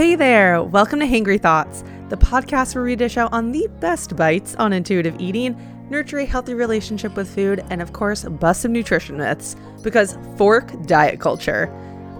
Hey 0.00 0.14
there! 0.14 0.62
Welcome 0.62 1.00
to 1.00 1.06
Hangry 1.06 1.38
Thoughts, 1.38 1.84
the 2.08 2.16
podcast 2.16 2.74
where 2.74 2.84
we 2.84 2.96
dish 2.96 3.18
out 3.18 3.34
on 3.34 3.52
the 3.52 3.68
best 3.80 4.16
bites 4.16 4.54
on 4.54 4.72
intuitive 4.72 5.20
eating, 5.20 5.54
nurture 5.90 6.20
a 6.20 6.24
healthy 6.24 6.54
relationship 6.54 7.14
with 7.16 7.28
food, 7.28 7.62
and 7.68 7.82
of 7.82 7.92
course, 7.92 8.24
bust 8.24 8.62
some 8.62 8.72
nutrition 8.72 9.18
myths 9.18 9.56
because 9.82 10.16
fork 10.38 10.72
diet 10.86 11.20
culture. 11.20 11.70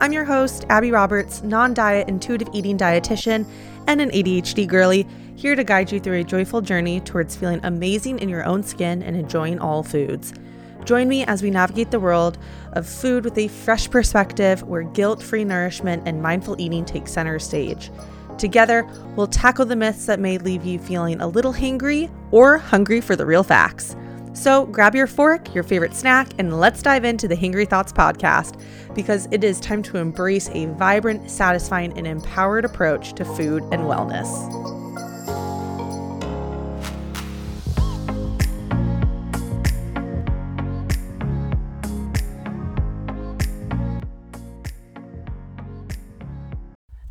I'm 0.03 0.13
your 0.13 0.27
host, 0.27 0.67
Abbey 0.69 0.91
Roberts, 0.91 1.43
non 1.43 1.73
diet 1.73 2.07
intuitive 2.07 2.51
eating 2.53 2.77
dietitian 2.77 3.47
and 3.87 4.03
an 4.03 4.11
ADHD 4.11 4.69
girly, 4.69 5.07
here 5.35 5.57
to 5.57 5.65
guide 5.65 5.91
you 5.91 6.01
through 6.01 6.19
a 6.21 6.25
joyful 6.25 6.61
journey 6.61 7.01
towards 7.01 7.35
feeling 7.35 7.61
amazing 7.63 8.19
in 8.19 8.29
your 8.29 8.45
own 8.45 8.63
skin 8.63 9.03
and 9.03 9.17
enjoying 9.17 9.59
all 9.59 9.83
foods. 9.83 10.35
Join 10.85 11.09
me 11.09 11.25
as 11.25 11.43
we 11.43 11.51
navigate 11.51 11.91
the 11.91 12.01
world 12.01 12.39
of 12.73 12.89
food 12.89 13.25
with 13.25 13.39
a 13.39 13.49
fresh 13.49 13.91
perspective 13.91 14.63
where 14.63 14.83
guilt 14.83 15.23
free 15.23 15.45
nourishment 15.45 16.03
and 16.07 16.23
mindful 16.23 16.61
eating 16.61 16.85
take 16.85 17.09
center 17.09 17.39
stage. 17.39 17.91
Together, 18.39 18.89
we'll 19.17 19.27
tackle 19.27 19.67
the 19.67 19.77
myths 19.77 20.07
that 20.07 20.19
may 20.19 20.39
leave 20.39 20.65
you 20.65 20.79
feeling 20.79 21.21
a 21.21 21.27
little 21.27 21.53
hangry 21.53 22.11
or 22.31 22.57
hungry 22.59 23.01
for 23.01 23.15
the 23.15 23.27
real 23.27 23.43
facts. 23.43 23.95
So 24.33 24.65
grab 24.67 24.95
your 24.95 25.07
fork, 25.07 25.55
your 25.55 25.65
favorite 25.65 25.95
snack, 25.95 26.33
and 26.39 26.59
let's 26.59 26.83
dive 26.83 27.05
into 27.05 27.29
the 27.29 27.37
Hangry 27.37 27.69
Thoughts 27.69 27.93
podcast 27.93 28.59
because 28.95 29.29
it 29.31 29.45
is 29.45 29.61
time 29.61 29.83
to 29.83 29.99
embrace 29.99 30.49
a 30.51 30.67
vibrant, 30.67 31.31
satisfying, 31.31 31.93
and 31.99 32.07
empowered 32.07 32.65
approach 32.65 33.13
to 33.15 33.25
food 33.25 33.63
and 33.65 33.83
wellness. 33.83 34.80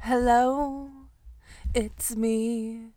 Hello, 0.10 0.90
it's 1.76 2.16
me. 2.16 2.94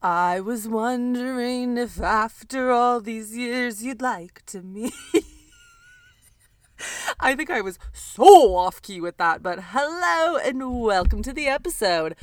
I 0.00 0.38
was 0.38 0.68
wondering 0.68 1.76
if 1.76 2.00
after 2.00 2.70
all 2.70 3.00
these 3.00 3.36
years 3.36 3.82
you'd 3.82 4.00
like 4.00 4.46
to 4.46 4.62
meet. 4.62 4.94
I 7.18 7.34
think 7.34 7.50
I 7.50 7.60
was 7.60 7.76
so 7.92 8.54
off 8.54 8.80
key 8.80 9.00
with 9.00 9.16
that, 9.16 9.42
but 9.42 9.58
hello 9.72 10.36
and 10.36 10.80
welcome 10.80 11.24
to 11.24 11.32
the 11.32 11.48
episode. 11.48 12.14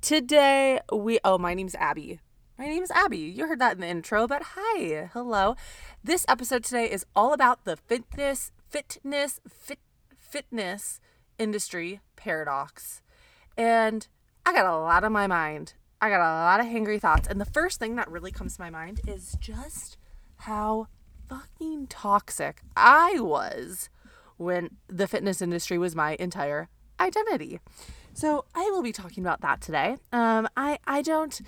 Today 0.00 0.78
we 0.92 1.18
oh 1.24 1.36
my 1.36 1.52
name's 1.52 1.74
Abbey. 1.74 2.20
My 2.56 2.66
name's 2.66 2.92
Abbey. 2.92 3.18
You 3.18 3.48
heard 3.48 3.58
that 3.58 3.74
in 3.74 3.80
the 3.80 3.88
intro, 3.88 4.28
but 4.28 4.42
hi. 4.54 5.10
Hello. 5.12 5.56
This 6.04 6.24
episode 6.28 6.62
today 6.62 6.88
is 6.88 7.04
all 7.16 7.32
about 7.32 7.64
the 7.64 7.76
fitness 7.76 8.52
fitness 8.68 9.40
fit 9.48 9.80
fitness 10.16 11.00
industry 11.40 11.98
paradox. 12.14 13.02
And 13.56 14.06
I 14.46 14.52
got 14.52 14.66
a 14.66 14.78
lot 14.78 15.04
on 15.04 15.12
my 15.12 15.26
mind. 15.26 15.74
I 16.00 16.08
got 16.08 16.20
a 16.20 16.34
lot 16.44 16.60
of 16.60 16.66
hangry 16.66 17.00
thoughts. 17.00 17.28
And 17.28 17.40
the 17.40 17.44
first 17.44 17.78
thing 17.78 17.96
that 17.96 18.10
really 18.10 18.30
comes 18.30 18.56
to 18.56 18.62
my 18.62 18.70
mind 18.70 19.00
is 19.06 19.36
just 19.40 19.98
how 20.36 20.86
fucking 21.28 21.86
toxic 21.88 22.62
I 22.76 23.20
was 23.20 23.90
when 24.36 24.70
the 24.88 25.06
fitness 25.06 25.42
industry 25.42 25.78
was 25.78 25.94
my 25.94 26.16
entire 26.18 26.68
identity. 26.98 27.60
So 28.14 28.44
I 28.54 28.70
will 28.70 28.82
be 28.82 28.92
talking 28.92 29.22
about 29.22 29.40
that 29.42 29.60
today. 29.60 29.96
Um, 30.12 30.48
I 30.56 30.78
I 30.86 31.02
don't. 31.02 31.40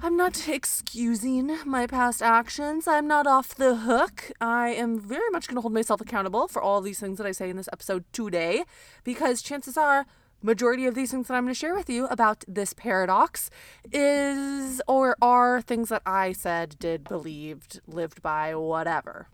I'm 0.00 0.16
not 0.16 0.48
excusing 0.48 1.58
my 1.66 1.88
past 1.88 2.22
actions. 2.22 2.86
I'm 2.86 3.08
not 3.08 3.26
off 3.26 3.56
the 3.56 3.74
hook. 3.78 4.30
I 4.40 4.68
am 4.68 5.00
very 5.00 5.28
much 5.30 5.48
going 5.48 5.56
to 5.56 5.60
hold 5.60 5.74
myself 5.74 6.00
accountable 6.00 6.46
for 6.46 6.62
all 6.62 6.80
these 6.80 7.00
things 7.00 7.18
that 7.18 7.26
I 7.26 7.32
say 7.32 7.50
in 7.50 7.56
this 7.56 7.68
episode 7.72 8.04
today 8.12 8.62
because 9.02 9.42
chances 9.42 9.76
are 9.76 10.06
majority 10.42 10.86
of 10.86 10.94
these 10.94 11.10
things 11.10 11.28
that 11.28 11.34
I'm 11.34 11.44
going 11.44 11.54
to 11.54 11.58
share 11.58 11.74
with 11.74 11.90
you 11.90 12.06
about 12.06 12.44
this 12.46 12.72
paradox 12.72 13.50
is 13.92 14.80
or 14.86 15.16
are 15.20 15.60
things 15.60 15.88
that 15.88 16.02
I 16.06 16.32
said, 16.32 16.76
did, 16.78 17.04
believed, 17.04 17.80
lived 17.86 18.22
by, 18.22 18.54
whatever. 18.54 19.28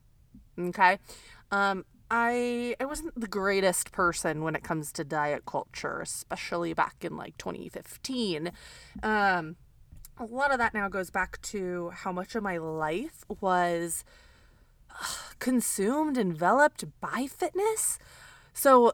Okay? 0.58 0.98
Um 1.50 1.84
I 2.10 2.76
I 2.78 2.84
wasn't 2.84 3.18
the 3.18 3.26
greatest 3.26 3.90
person 3.90 4.42
when 4.42 4.54
it 4.54 4.62
comes 4.62 4.92
to 4.92 5.04
diet 5.04 5.46
culture, 5.46 6.00
especially 6.00 6.74
back 6.74 6.96
in 7.00 7.16
like 7.16 7.36
2015. 7.38 8.52
Um 9.02 9.56
a 10.18 10.24
lot 10.24 10.52
of 10.52 10.58
that 10.58 10.74
now 10.74 10.88
goes 10.88 11.10
back 11.10 11.40
to 11.42 11.90
how 11.90 12.12
much 12.12 12.34
of 12.34 12.42
my 12.42 12.56
life 12.58 13.24
was 13.40 14.04
consumed, 15.38 16.16
enveloped 16.16 16.84
by 17.00 17.26
fitness. 17.26 17.98
So 18.52 18.92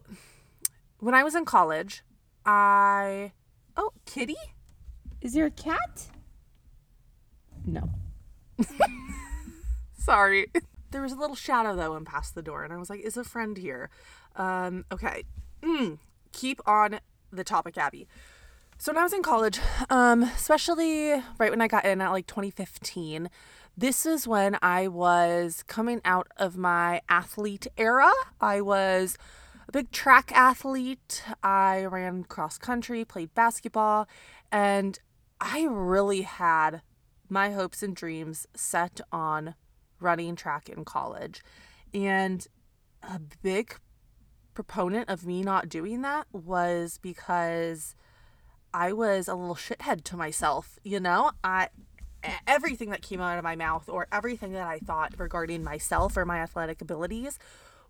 when 1.00 1.14
I 1.14 1.24
was 1.24 1.34
in 1.34 1.44
college, 1.44 2.02
I 2.46 3.32
oh, 3.76 3.92
kitty? 4.06 4.36
Is 5.20 5.34
there 5.34 5.46
a 5.46 5.50
cat? 5.50 6.08
No. 7.66 7.90
Sorry. 9.98 10.46
There 10.90 11.02
was 11.02 11.12
a 11.12 11.16
little 11.16 11.36
shadow 11.36 11.76
that 11.76 11.90
went 11.90 12.06
past 12.06 12.34
the 12.34 12.42
door, 12.42 12.64
and 12.64 12.72
I 12.72 12.76
was 12.76 12.90
like, 12.90 13.00
"Is 13.00 13.16
a 13.16 13.24
friend 13.24 13.56
here?" 13.56 13.90
Um, 14.36 14.84
okay. 14.90 15.24
Mm, 15.62 15.98
keep 16.32 16.60
on 16.66 17.00
the 17.30 17.44
topic, 17.44 17.76
Abbey. 17.76 18.08
So 18.78 18.92
when 18.92 18.98
I 18.98 19.02
was 19.02 19.12
in 19.12 19.22
college, 19.22 19.60
um, 19.90 20.22
especially 20.22 21.12
right 21.38 21.50
when 21.50 21.60
I 21.60 21.68
got 21.68 21.84
in 21.84 22.00
at 22.00 22.10
like 22.10 22.26
2015, 22.26 23.28
this 23.76 24.06
is 24.06 24.26
when 24.26 24.56
I 24.62 24.88
was 24.88 25.62
coming 25.66 26.00
out 26.04 26.28
of 26.38 26.56
my 26.56 27.02
athlete 27.08 27.66
era. 27.76 28.10
I 28.40 28.62
was 28.62 29.18
a 29.70 29.72
big 29.72 29.92
track 29.92 30.32
athlete. 30.34 31.22
I 31.44 31.84
ran 31.84 32.24
cross 32.24 32.58
country, 32.58 33.04
played 33.04 33.32
basketball, 33.36 34.08
and 34.50 34.98
I 35.40 35.68
really 35.70 36.22
had 36.22 36.82
my 37.28 37.52
hopes 37.52 37.80
and 37.80 37.94
dreams 37.94 38.48
set 38.56 39.00
on 39.12 39.54
running 40.00 40.34
track 40.34 40.68
in 40.68 40.84
college. 40.84 41.40
And 41.94 42.44
a 43.00 43.20
big 43.42 43.76
proponent 44.54 45.08
of 45.08 45.24
me 45.24 45.44
not 45.44 45.68
doing 45.68 46.02
that 46.02 46.26
was 46.32 46.98
because 47.00 47.94
I 48.74 48.92
was 48.92 49.28
a 49.28 49.36
little 49.36 49.54
shithead 49.54 50.02
to 50.02 50.16
myself, 50.16 50.80
you 50.82 50.98
know? 50.98 51.30
I 51.44 51.68
everything 52.46 52.90
that 52.90 53.02
came 53.02 53.20
out 53.20 53.38
of 53.38 53.44
my 53.44 53.54
mouth 53.54 53.88
or 53.88 54.08
everything 54.10 54.52
that 54.52 54.66
I 54.66 54.80
thought 54.80 55.14
regarding 55.16 55.62
myself 55.62 56.16
or 56.16 56.26
my 56.26 56.40
athletic 56.40 56.82
abilities 56.82 57.38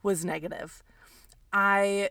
was 0.03 0.27
negative. 0.27 0.83
I 1.53 2.11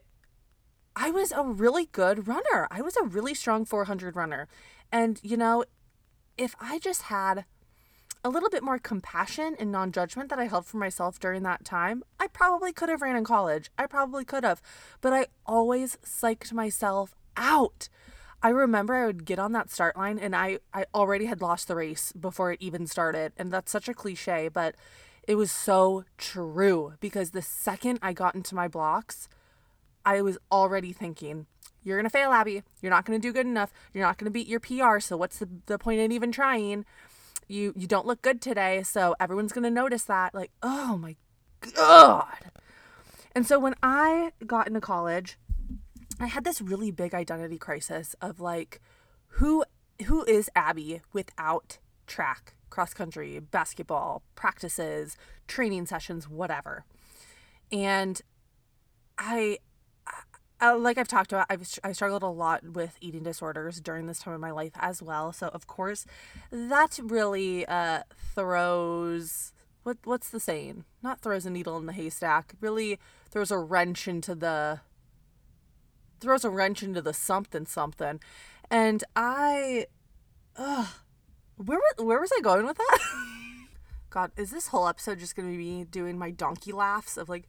I 0.96 1.12
was 1.12 1.32
a 1.32 1.44
really 1.44 1.86
good 1.86 2.28
runner. 2.28 2.68
I 2.72 2.82
was 2.82 2.98
a 2.98 3.06
really 3.06 3.34
strong 3.34 3.66
400 3.66 4.16
runner. 4.16 4.48
And 4.92 5.20
you 5.24 5.38
know, 5.38 5.64
if 6.38 6.56
I 6.60 6.80
just 6.80 7.04
had 7.04 7.46
a 8.24 8.30
little 8.30 8.50
bit 8.50 8.64
more 8.64 8.80
compassion 8.80 9.56
and 9.60 9.72
non-judgment 9.72 10.30
that 10.30 10.40
I 10.40 10.48
held 10.48 10.66
for 10.66 10.78
myself 10.78 11.20
during 11.20 11.44
that 11.44 11.64
time, 11.64 12.04
I 12.20 12.28
probably 12.28 12.74
could 12.74 12.90
have 12.90 13.02
ran 13.02 13.16
in 13.16 13.24
college. 13.24 13.72
I 13.78 13.88
probably 13.88 14.26
could 14.26 14.44
have. 14.44 14.62
But 15.00 15.14
I 15.14 15.28
always 15.46 15.98
psyched 16.04 16.52
myself 16.52 17.16
out. 17.38 17.88
I 18.42 18.50
remember 18.50 18.96
I 18.96 19.06
would 19.06 19.26
get 19.26 19.40
on 19.40 19.52
that 19.54 19.70
start 19.70 19.98
line 19.98 20.18
and 20.20 20.36
I 20.36 20.60
I 20.74 20.86
already 20.94 21.26
had 21.26 21.42
lost 21.42 21.68
the 21.68 21.76
race 21.76 22.12
before 22.14 22.52
it 22.52 22.62
even 22.62 22.88
started. 22.88 23.34
And 23.38 23.52
that's 23.52 23.72
such 23.72 23.88
a 23.88 23.94
cliche, 23.94 24.50
but 24.50 24.76
it 25.28 25.36
was 25.36 25.52
so 25.52 26.06
true 26.18 26.94
because 27.00 27.32
the 27.32 27.42
second 27.42 28.00
I 28.02 28.14
got 28.14 28.36
into 28.36 28.56
my 28.56 28.68
blocks, 28.68 29.28
I 30.06 30.22
was 30.22 30.38
already 30.52 30.94
thinking, 30.94 31.46
you're 31.84 31.98
going 31.98 32.06
to 32.06 32.10
fail, 32.10 32.32
Abbey. 32.32 32.64
You're 32.82 32.90
not 32.90 33.06
going 33.06 33.20
to 33.20 33.28
do 33.28 33.34
good 33.34 33.46
enough. 33.46 33.72
You're 33.94 34.06
not 34.06 34.18
going 34.18 34.26
to 34.26 34.32
beat 34.32 34.48
your 34.48 34.60
PR. 34.60 35.00
So 35.00 35.18
what's 35.18 35.40
the, 35.40 35.50
the 35.66 35.78
point 35.78 36.00
in 36.00 36.12
even 36.12 36.32
trying? 36.32 36.86
You 37.48 37.74
you 37.76 37.88
don't 37.88 38.06
look 38.06 38.22
good 38.22 38.42
today, 38.42 38.84
so 38.84 39.16
everyone's 39.20 39.54
going 39.54 39.64
to 39.64 39.72
notice 39.72 40.04
that. 40.04 40.36
Like, 40.36 40.52
oh 40.62 40.98
my 40.98 41.16
god. 41.76 42.52
And 43.34 43.48
so 43.48 43.60
when 43.60 43.76
I 43.82 44.32
got 44.46 44.68
into 44.68 44.82
college, 44.82 45.38
I 46.20 46.28
had 46.28 46.44
this 46.44 46.62
really 46.62 46.92
big 46.92 47.14
identity 47.14 47.58
crisis 47.58 48.16
of 48.22 48.40
like 48.40 48.82
who 49.34 49.64
who 50.06 50.24
is 50.26 50.50
Abbey 50.56 51.02
without 51.14 51.78
track? 52.08 52.54
Cross 52.70 52.94
country, 52.94 53.40
basketball, 53.40 54.24
practices, 54.36 55.18
training 55.48 55.86
sessions, 55.86 56.28
whatever. 56.28 56.86
And 57.72 58.22
I, 59.18 59.60
I 60.60 60.74
like 60.74 60.98
I've 60.98 61.08
talked 61.08 61.32
about, 61.32 61.48
I've 61.50 61.68
I 61.84 61.92
struggled 61.92 62.24
a 62.24 62.28
lot 62.28 62.64
with 62.64 62.98
eating 63.02 63.24
disorders 63.24 63.80
during 63.80 64.08
this 64.08 64.20
time 64.20 64.34
of 64.34 64.42
my 64.42 64.52
life 64.52 64.74
as 64.76 65.02
well. 65.02 65.32
So 65.32 65.48
of 65.48 65.68
course, 65.68 66.06
that 66.52 67.00
really 67.02 67.66
uh, 67.66 68.04
throws 68.36 69.54
what 69.84 69.98
what's 70.04 70.30
the 70.30 70.40
saying? 70.40 70.86
Not 71.02 71.22
throws 71.22 71.46
a 71.46 71.50
needle 71.50 71.78
in 71.78 71.86
the 71.86 71.94
haystack. 71.94 72.54
Really 72.62 73.00
throws 73.30 73.52
a 73.52 73.58
wrench 73.58 74.08
into 74.08 74.36
the 74.36 74.82
throws 76.20 76.44
a 76.44 76.50
wrench 76.50 76.84
into 76.84 77.02
the 77.02 77.14
something 77.14 77.66
something. 77.66 78.20
And 78.70 79.04
I, 79.16 79.88
ugh, 80.58 80.88
where 81.64 81.80
where 81.98 82.20
was 82.20 82.32
I 82.36 82.42
going 82.42 82.66
with 82.66 82.78
that? 82.78 83.00
God, 84.10 84.32
is 84.38 84.50
this 84.52 84.68
whole 84.68 84.88
episode 84.88 85.20
just 85.20 85.36
gonna 85.36 85.50
be 85.50 85.58
me 85.58 85.84
doing 85.84 86.18
my 86.18 86.32
donkey 86.32 86.72
laughs 86.72 87.18
of 87.18 87.30
like? 87.30 87.48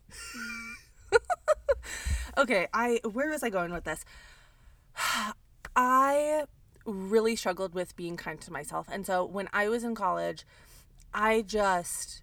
okay, 2.39 2.67
I 2.75 3.01
where 3.11 3.31
was 3.31 3.43
I 3.43 3.51
going 3.51 3.73
with 3.73 3.85
this? 3.85 4.05
I 5.77 6.45
really 6.85 7.37
struggled 7.37 7.75
with 7.75 7.97
being 7.97 8.17
kind 8.17 8.41
to 8.41 8.53
myself. 8.53 8.89
And 8.91 9.07
so 9.07 9.25
when 9.25 9.49
I 9.53 9.69
was 9.69 9.85
in 9.85 9.95
college, 9.95 10.45
I 11.15 11.43
just 11.43 12.23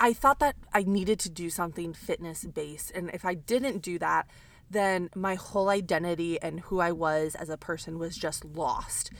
I- 0.00 0.12
thought 0.12 0.40
that 0.40 0.56
I 0.74 0.82
needed 0.82 1.18
to 1.20 1.30
do 1.30 1.48
something 1.48 1.94
fitness 1.94 2.44
based. 2.44 2.90
And 2.90 3.10
if 3.14 3.24
I 3.24 3.34
didn't 3.34 3.78
do 3.78 3.98
that, 4.00 4.26
then 4.70 5.08
my 5.14 5.36
whole 5.36 5.70
identity 5.70 6.40
and 6.42 6.60
who 6.60 6.80
I 6.80 6.92
was 6.92 7.34
as 7.34 7.48
a 7.48 7.56
person 7.56 7.98
was 7.98 8.16
just 8.16 8.44
lost. 8.44 9.10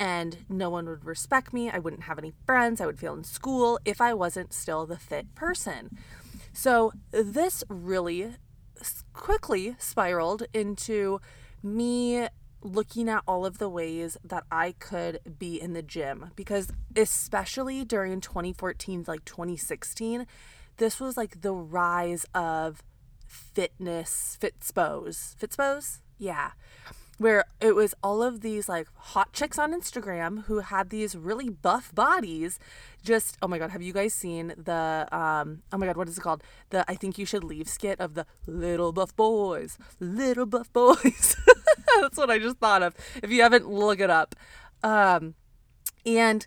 And 0.00 0.38
no 0.48 0.70
one 0.70 0.88
would 0.88 1.04
respect 1.04 1.52
me. 1.52 1.70
I 1.70 1.78
wouldn't 1.78 2.04
have 2.04 2.18
any 2.18 2.32
friends. 2.46 2.80
I 2.80 2.86
would 2.86 2.98
fail 2.98 3.14
in 3.14 3.22
school 3.22 3.78
if 3.84 4.00
I 4.00 4.14
wasn't 4.14 4.52
still 4.52 4.86
the 4.86 4.96
fit 4.96 5.34
person. 5.34 5.96
So 6.52 6.92
this 7.12 7.62
really 7.68 8.34
quickly 9.12 9.76
spiraled 9.78 10.44
into 10.54 11.20
me 11.62 12.26
looking 12.62 13.08
at 13.08 13.22
all 13.26 13.46
of 13.46 13.58
the 13.58 13.68
ways 13.68 14.16
that 14.24 14.44
I 14.50 14.72
could 14.78 15.20
be 15.38 15.60
in 15.60 15.72
the 15.72 15.82
gym 15.82 16.30
because 16.36 16.70
especially 16.96 17.84
during 17.84 18.20
2014 18.20 19.04
like 19.06 19.24
2016 19.24 20.26
this 20.76 21.00
was 21.00 21.16
like 21.16 21.40
the 21.40 21.54
rise 21.54 22.26
of 22.34 22.82
fitness 23.26 24.36
fitspos 24.40 25.36
fitspos 25.36 26.00
yeah 26.18 26.50
where 27.20 27.44
it 27.60 27.74
was 27.74 27.94
all 28.02 28.22
of 28.22 28.40
these 28.40 28.66
like 28.66 28.88
hot 28.96 29.30
chicks 29.34 29.58
on 29.58 29.74
Instagram 29.74 30.44
who 30.44 30.60
had 30.60 30.88
these 30.88 31.14
really 31.14 31.50
buff 31.50 31.94
bodies. 31.94 32.58
Just 33.04 33.36
oh 33.42 33.46
my 33.46 33.58
god, 33.58 33.72
have 33.72 33.82
you 33.82 33.92
guys 33.92 34.14
seen 34.14 34.54
the 34.56 35.06
um 35.12 35.60
oh 35.70 35.76
my 35.76 35.84
god, 35.84 35.98
what 35.98 36.08
is 36.08 36.16
it 36.16 36.22
called? 36.22 36.42
The 36.70 36.82
I 36.90 36.94
think 36.94 37.18
you 37.18 37.26
should 37.26 37.44
leave 37.44 37.68
skit 37.68 38.00
of 38.00 38.14
the 38.14 38.24
little 38.46 38.90
buff 38.90 39.14
boys, 39.14 39.76
little 40.00 40.46
buff 40.46 40.72
boys. 40.72 41.36
That's 42.00 42.16
what 42.16 42.30
I 42.30 42.38
just 42.38 42.56
thought 42.56 42.82
of. 42.82 42.94
If 43.22 43.30
you 43.30 43.42
haven't, 43.42 43.68
look 43.68 44.00
it 44.00 44.08
up. 44.08 44.34
Um, 44.82 45.34
and 46.06 46.46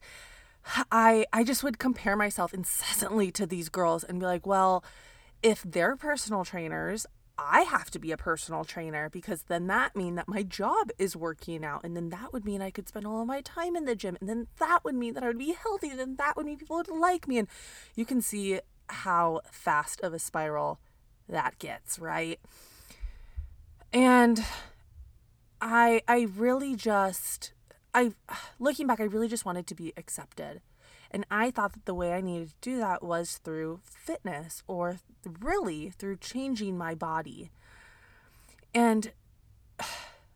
I 0.92 1.28
I 1.32 1.44
just 1.44 1.64
would 1.64 1.78
compare 1.78 2.16
myself 2.16 2.52
incessantly 2.52 3.30
to 3.34 3.46
these 3.46 3.70
girls 3.70 4.04
and 4.04 4.20
be 4.20 4.26
like, 4.26 4.48
well, 4.48 4.84
if 5.44 5.62
they're 5.62 5.96
personal 5.96 6.44
trainers, 6.44 7.06
I 7.38 7.62
have 7.62 7.90
to 7.92 8.00
be 8.00 8.12
a 8.12 8.18
personal 8.18 8.64
trainer 8.64 9.10
because 9.10 9.44
then 9.44 9.68
that 9.68 9.96
mean 9.96 10.16
that 10.16 10.28
my 10.28 10.44
job 10.44 10.92
is 11.00 11.16
working 11.16 11.66
out 11.66 11.84
and 11.84 11.96
then 11.96 12.10
that 12.10 12.32
would 12.32 12.46
mean 12.46 12.62
I 12.62 12.70
could 12.70 12.88
spend 12.88 13.08
all 13.08 13.22
of 13.22 13.28
my 13.28 13.42
time 13.42 13.76
in 13.76 13.86
the 13.86 13.96
gym 13.96 14.18
and 14.20 14.30
then 14.30 14.48
that 14.60 14.84
would 14.84 14.94
mean 14.94 15.16
that 15.16 15.24
I 15.24 15.28
would 15.28 15.40
be 15.40 15.54
healthy 15.54 15.90
and 15.90 16.00
then 16.00 16.16
that 16.18 16.38
would 16.38 16.46
mean 16.46 16.58
people 16.58 16.78
would 16.78 16.90
like 16.90 17.28
me 17.28 17.40
and 17.40 17.48
you 17.96 18.06
can 18.06 18.22
see 18.22 18.60
how 18.88 19.42
fast 19.52 20.00
of 20.02 20.14
a 20.14 20.20
spiral 20.20 20.80
that 21.28 21.58
gets, 21.58 21.98
right? 21.98 22.40
And 23.92 24.44
I 25.60 26.02
I 26.08 26.28
really 26.36 26.76
just 26.76 27.54
I 27.96 28.12
looking 28.60 28.86
back 28.86 29.00
I 29.00 29.06
really 29.06 29.28
just 29.28 29.46
wanted 29.46 29.66
to 29.68 29.76
be 29.76 29.92
accepted. 29.98 30.62
And 31.14 31.26
I 31.30 31.52
thought 31.52 31.74
that 31.74 31.86
the 31.86 31.94
way 31.94 32.14
I 32.14 32.22
needed 32.22 32.50
to 32.50 32.56
do 32.62 32.80
that 32.80 33.04
was 33.04 33.38
through 33.38 33.82
fitness 33.84 34.64
or 34.68 34.98
really 35.40 35.92
through 35.92 36.18
changing 36.18 36.76
my 36.78 36.96
body. 36.96 37.52
And 38.74 39.12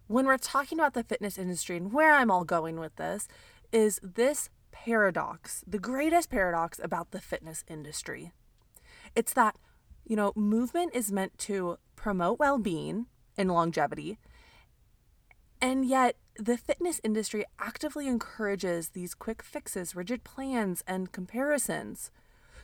when 0.07 0.25
we're 0.25 0.37
talking 0.37 0.79
about 0.79 0.93
the 0.93 1.03
fitness 1.03 1.37
industry 1.37 1.77
and 1.77 1.91
where 1.91 2.13
I'm 2.13 2.29
all 2.29 2.43
going 2.43 2.79
with 2.79 2.95
this 2.97 3.27
is 3.71 3.99
this 4.03 4.49
paradox, 4.71 5.63
the 5.65 5.79
greatest 5.79 6.29
paradox 6.29 6.79
about 6.81 7.09
the 7.11 7.19
fitness 7.19 7.63
industry. 7.67 8.31
It's 9.15 9.33
that, 9.33 9.55
you 10.05 10.15
know, 10.15 10.31
movement 10.35 10.91
is 10.93 11.11
meant 11.11 11.37
to 11.39 11.79
promote 11.95 12.37
well 12.37 12.59
being 12.59 13.07
and 13.35 13.51
longevity. 13.51 14.19
And 15.59 15.85
yet, 15.85 16.15
the 16.39 16.57
fitness 16.57 17.01
industry 17.03 17.45
actively 17.59 18.07
encourages 18.07 18.89
these 18.89 19.15
quick 19.15 19.41
fixes, 19.41 19.95
rigid 19.95 20.23
plans, 20.23 20.83
and 20.87 21.11
comparisons. 21.11 22.11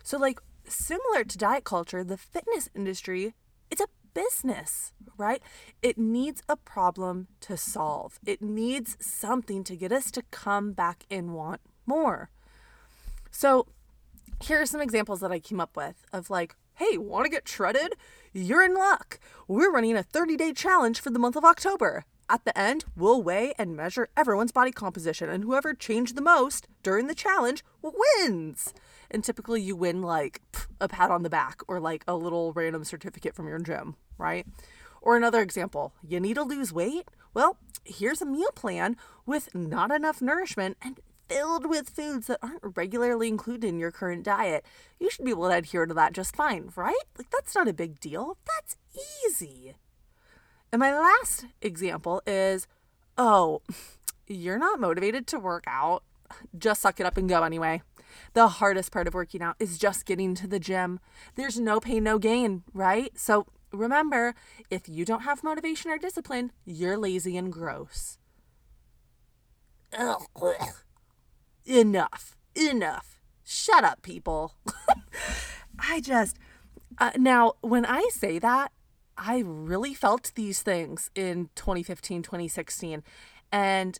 So, 0.03 0.17
like, 0.17 0.39
similar 0.67 1.23
to 1.23 1.37
diet 1.37 1.63
culture, 1.63 2.03
the 2.03 2.17
fitness 2.17 2.69
industry, 2.75 3.33
it's 3.71 3.81
a 3.81 3.87
business, 4.13 4.93
right? 5.17 5.41
It 5.81 5.97
needs 5.97 6.43
a 6.47 6.55
problem 6.55 7.27
to 7.41 7.57
solve. 7.57 8.19
It 8.25 8.41
needs 8.41 8.97
something 8.99 9.63
to 9.63 9.75
get 9.75 9.91
us 9.91 10.11
to 10.11 10.23
come 10.29 10.73
back 10.73 11.05
and 11.09 11.33
want 11.33 11.61
more. 11.85 12.29
So, 13.31 13.67
here 14.41 14.61
are 14.61 14.65
some 14.65 14.81
examples 14.81 15.19
that 15.21 15.31
I 15.31 15.39
came 15.39 15.59
up 15.59 15.75
with 15.75 16.05
of 16.11 16.29
like, 16.29 16.55
hey, 16.75 16.97
want 16.97 17.25
to 17.25 17.31
get 17.31 17.47
shredded? 17.47 17.93
You're 18.33 18.63
in 18.63 18.75
luck. 18.75 19.19
We're 19.47 19.71
running 19.71 19.95
a 19.95 20.03
30 20.03 20.37
day 20.37 20.53
challenge 20.53 20.99
for 20.99 21.09
the 21.09 21.19
month 21.19 21.35
of 21.35 21.45
October. 21.45 22.05
At 22.33 22.45
the 22.45 22.57
end, 22.57 22.85
we'll 22.95 23.21
weigh 23.21 23.53
and 23.59 23.75
measure 23.75 24.09
everyone's 24.17 24.51
body 24.51 24.71
composition, 24.71 25.29
and 25.29 25.43
whoever 25.43 25.75
changed 25.75 26.15
the 26.15 26.21
most 26.21 26.67
during 26.81 27.05
the 27.05 27.13
challenge 27.13 27.63
wins. 27.83 28.73
And 29.11 29.23
typically, 29.23 29.61
you 29.61 29.75
win 29.75 30.01
like 30.01 30.41
a 30.81 30.87
pat 30.87 31.11
on 31.11 31.21
the 31.21 31.29
back 31.29 31.61
or 31.67 31.79
like 31.79 32.03
a 32.07 32.15
little 32.15 32.51
random 32.51 32.85
certificate 32.85 33.35
from 33.35 33.47
your 33.47 33.59
gym, 33.59 33.97
right? 34.17 34.47
Or 34.99 35.15
another 35.15 35.43
example, 35.43 35.93
you 36.01 36.19
need 36.19 36.33
to 36.33 36.41
lose 36.41 36.73
weight? 36.73 37.07
Well, 37.35 37.57
here's 37.85 38.19
a 38.19 38.25
meal 38.25 38.51
plan 38.55 38.97
with 39.27 39.53
not 39.53 39.91
enough 39.91 40.19
nourishment 40.19 40.77
and 40.81 40.99
filled 41.29 41.67
with 41.67 41.91
foods 41.91 42.25
that 42.25 42.39
aren't 42.41 42.75
regularly 42.75 43.27
included 43.27 43.67
in 43.67 43.77
your 43.77 43.91
current 43.91 44.23
diet. 44.23 44.65
You 44.99 45.11
should 45.11 45.25
be 45.25 45.31
able 45.31 45.49
to 45.49 45.55
adhere 45.55 45.85
to 45.85 45.93
that 45.93 46.13
just 46.13 46.35
fine, 46.35 46.71
right? 46.75 46.95
Like, 47.15 47.29
that's 47.29 47.53
not 47.53 47.67
a 47.67 47.73
big 47.73 47.99
deal. 47.99 48.39
That's 48.47 48.75
easy. 49.23 49.75
And 50.73 50.79
my 50.79 50.91
last 50.91 51.45
example 51.61 52.23
is 52.25 52.65
oh, 53.15 53.61
you're 54.27 54.57
not 54.57 54.79
motivated 54.79 55.27
to 55.27 55.39
work 55.39 55.65
out. 55.67 56.01
Just 56.57 56.81
suck 56.81 56.99
it 56.99 57.05
up 57.05 57.15
and 57.15 57.29
go 57.29 57.43
anyway. 57.43 57.83
The 58.33 58.47
hardest 58.47 58.91
part 58.91 59.07
of 59.07 59.13
working 59.13 59.43
out 59.43 59.55
is 59.59 59.77
just 59.77 60.07
getting 60.07 60.33
to 60.33 60.47
the 60.47 60.59
gym. 60.59 60.99
There's 61.35 61.59
no 61.59 61.79
pain, 61.79 62.03
no 62.03 62.17
gain, 62.17 62.63
right? 62.73 63.11
So 63.15 63.45
remember, 63.71 64.33
if 64.71 64.89
you 64.89 65.05
don't 65.05 65.21
have 65.21 65.43
motivation 65.43 65.91
or 65.91 65.99
discipline, 65.99 66.51
you're 66.65 66.97
lazy 66.97 67.37
and 67.37 67.53
gross. 67.53 68.17
Ugh. 69.95 70.23
Enough. 71.65 72.35
Enough. 72.55 73.21
Shut 73.43 73.83
up, 73.83 74.01
people. 74.01 74.55
I 75.79 76.01
just. 76.01 76.39
Uh, 76.97 77.11
now, 77.15 77.53
when 77.61 77.85
I 77.85 78.09
say 78.11 78.39
that, 78.39 78.71
I 79.17 79.43
really 79.45 79.93
felt 79.93 80.31
these 80.35 80.61
things 80.61 81.11
in 81.15 81.49
2015, 81.55 82.23
2016. 82.23 83.03
And 83.51 83.99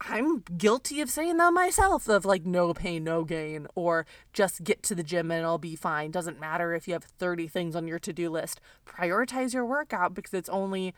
I'm 0.00 0.40
guilty 0.56 1.00
of 1.00 1.10
saying 1.10 1.36
them 1.36 1.54
myself 1.54 2.08
of 2.08 2.24
like 2.24 2.46
no 2.46 2.72
pain, 2.74 3.04
no 3.04 3.24
gain, 3.24 3.66
or 3.74 4.06
just 4.32 4.62
get 4.62 4.82
to 4.84 4.94
the 4.94 5.02
gym 5.02 5.30
and 5.30 5.44
I'll 5.44 5.58
be 5.58 5.76
fine. 5.76 6.10
Doesn't 6.10 6.40
matter 6.40 6.74
if 6.74 6.86
you 6.86 6.94
have 6.94 7.04
30 7.04 7.48
things 7.48 7.74
on 7.74 7.88
your 7.88 7.98
to 8.00 8.12
do 8.12 8.30
list. 8.30 8.60
Prioritize 8.86 9.52
your 9.52 9.66
workout 9.66 10.14
because 10.14 10.34
it's 10.34 10.48
only, 10.48 10.94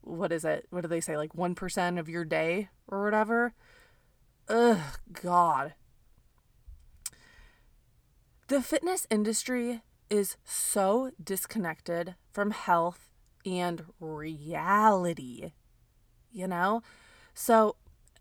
what 0.00 0.32
is 0.32 0.44
it? 0.44 0.66
What 0.70 0.82
do 0.82 0.88
they 0.88 1.00
say? 1.00 1.16
Like 1.16 1.32
1% 1.32 1.98
of 1.98 2.08
your 2.08 2.24
day 2.24 2.68
or 2.88 3.04
whatever. 3.04 3.54
Ugh, 4.48 4.78
God. 5.12 5.74
The 8.48 8.62
fitness 8.62 9.06
industry 9.10 9.82
is 10.10 10.36
so 10.44 11.10
disconnected 11.22 12.14
from 12.32 12.50
health 12.50 13.10
and 13.44 13.84
reality, 14.00 15.52
you 16.32 16.46
know? 16.46 16.82
So, 17.34 17.76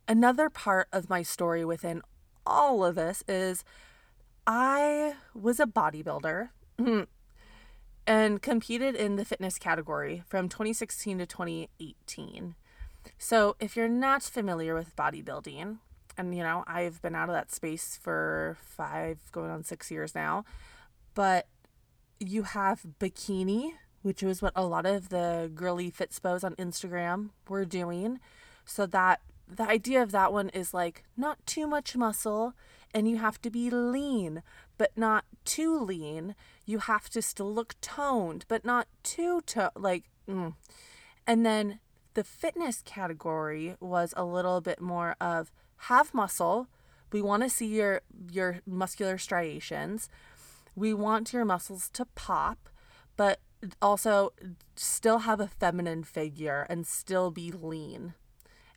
another 0.08 0.50
part 0.50 0.88
of 0.92 1.10
my 1.10 1.24
story 1.24 1.66
within 1.66 2.02
all 2.46 2.86
of 2.86 2.96
this 2.96 3.24
is 3.28 3.64
I 4.46 5.16
was 5.34 5.60
a 5.60 5.66
bodybuilder 5.66 6.50
and 8.08 8.42
competed 8.42 8.96
in 8.96 9.16
the 9.18 9.26
fitness 9.26 9.58
category 9.58 10.24
from 10.28 10.48
2016 10.48 11.18
to 11.18 11.26
2018. 11.26 12.56
So, 13.18 13.56
if 13.60 13.76
you're 13.76 13.90
not 13.90 14.24
familiar 14.24 14.74
with 14.76 14.96
bodybuilding, 14.96 15.78
and 16.18 16.36
you 16.36 16.44
know, 16.44 16.64
I've 16.68 17.02
been 17.02 17.16
out 17.16 17.30
of 17.30 17.36
that 17.36 17.52
space 17.52 18.00
for 18.02 18.58
five, 18.62 19.20
going 19.32 19.52
on 19.52 19.64
six 19.64 19.92
years 19.92 20.16
now, 20.16 20.46
but 21.14 21.48
you 22.20 22.44
have 22.44 22.82
bikini, 23.00 23.74
which 24.02 24.24
was 24.24 24.42
what 24.42 24.54
a 24.56 24.66
lot 24.66 24.86
of 24.86 25.10
the 25.10 25.52
girly 25.54 25.92
fitspos 25.92 26.44
on 26.44 26.56
Instagram 26.56 27.30
were 27.48 27.66
doing. 27.66 28.20
So 28.66 28.86
that 28.88 29.22
the 29.48 29.64
idea 29.64 30.02
of 30.02 30.12
that 30.12 30.34
one 30.34 30.50
is 30.50 30.74
like 30.74 31.04
not 31.16 31.46
too 31.46 31.68
much 31.68 31.96
muscle 31.96 32.54
and 32.94 33.08
you 33.08 33.18
have 33.18 33.42
to 33.42 33.50
be 33.50 33.70
lean, 33.70 34.44
but 34.78 34.92
not 34.96 35.26
too 35.46 35.78
lean. 35.78 36.36
You 36.66 36.80
have 36.80 37.10
to 37.12 37.22
still 37.22 37.54
look 37.54 37.76
toned, 37.82 38.46
but 38.48 38.66
not 38.66 38.88
too 39.04 39.42
to 39.48 39.72
like 39.76 40.06
mm. 40.30 40.54
and 41.26 41.46
then 41.46 41.80
the 42.14 42.24
fitness 42.24 42.82
category 42.84 43.76
was 43.80 44.14
a 44.18 44.26
little 44.26 44.60
bit 44.60 44.82
more 44.82 45.16
of 45.22 45.52
have 45.82 46.14
muscle. 46.14 46.68
We 47.12 47.22
want 47.22 47.44
to 47.44 47.50
see 47.50 47.68
your 47.68 48.02
your 48.32 48.60
muscular 48.66 49.18
striations 49.18 50.10
we 50.78 50.94
want 50.94 51.34
your 51.34 51.44
muscles 51.44 51.90
to 51.90 52.06
pop, 52.14 52.70
but 53.18 53.40
also 53.82 54.32
still 54.76 55.20
have 55.20 55.40
a 55.40 55.48
feminine 55.48 56.04
figure 56.04 56.68
and 56.70 56.86
still 56.86 57.32
be 57.32 57.52
lean. 57.52 58.14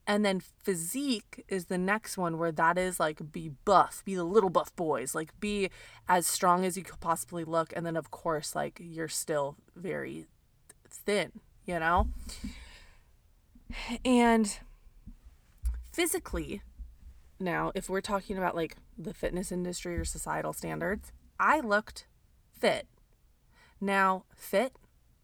And 0.06 0.24
then 0.24 0.40
physique 0.40 1.44
is 1.46 1.66
the 1.66 1.76
next 1.76 2.16
one 2.16 2.38
where 2.38 2.50
that 2.52 2.78
is 2.78 2.98
like 2.98 3.30
be 3.30 3.50
buff, 3.66 4.02
be 4.06 4.14
the 4.14 4.24
little 4.24 4.48
buff 4.48 4.74
boys, 4.74 5.14
like 5.14 5.38
be 5.38 5.68
as 6.08 6.26
strong 6.26 6.64
as 6.64 6.76
you 6.78 6.82
could 6.82 7.00
possibly 7.00 7.44
look. 7.44 7.70
And 7.76 7.84
then, 7.84 7.96
of 7.96 8.10
course, 8.10 8.54
like 8.54 8.80
you're 8.82 9.06
still 9.06 9.56
very 9.76 10.26
thin, 10.88 11.32
you 11.66 11.78
know? 11.78 12.08
And 14.06 14.58
physically, 15.92 16.62
now, 17.38 17.72
if 17.74 17.90
we're 17.90 18.00
talking 18.00 18.38
about 18.38 18.56
like 18.56 18.76
the 18.96 19.12
fitness 19.12 19.52
industry 19.52 19.96
or 19.96 20.06
societal 20.06 20.54
standards, 20.54 21.12
I 21.40 21.60
looked 21.60 22.06
fit. 22.52 22.86
Now, 23.80 24.24
fit 24.36 24.74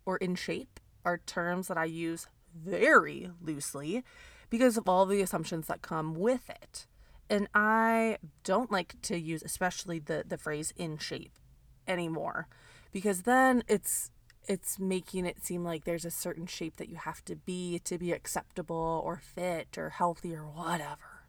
or 0.07 0.17
in 0.17 0.35
shape 0.35 0.81
are 1.05 1.19
terms 1.19 1.69
that 1.69 1.77
I 1.77 1.85
use 1.85 2.27
very 2.55 3.31
loosely 3.41 4.03
because 4.49 4.79
of 4.79 4.89
all 4.89 5.05
the 5.05 5.21
assumptions 5.21 5.67
that 5.67 5.83
come 5.83 6.15
with 6.15 6.49
it. 6.49 6.87
And 7.29 7.49
I 7.55 8.17
don't 8.45 8.73
like 8.73 9.01
to 9.03 9.19
use 9.19 9.43
especially 9.43 9.99
the 9.99 10.25
the 10.27 10.39
phrase 10.39 10.73
in 10.77 10.97
shape 10.97 11.39
anymore 11.87 12.49
because 12.93 13.23
then 13.23 13.63
it's 13.69 14.11
it's 14.49 14.79
making 14.79 15.27
it 15.27 15.45
seem 15.45 15.65
like 15.65 15.85
there's 15.85 16.05
a 16.05 16.11
certain 16.11 16.47
shape 16.47 16.77
that 16.77 16.89
you 16.89 16.97
have 16.97 17.25
to 17.25 17.35
be 17.35 17.81
to 17.81 17.99
be 17.99 18.13
acceptable 18.13 19.03
or 19.05 19.17
fit 19.17 19.77
or 19.77 19.91
healthy 19.91 20.35
or 20.35 20.45
whatever. 20.45 21.27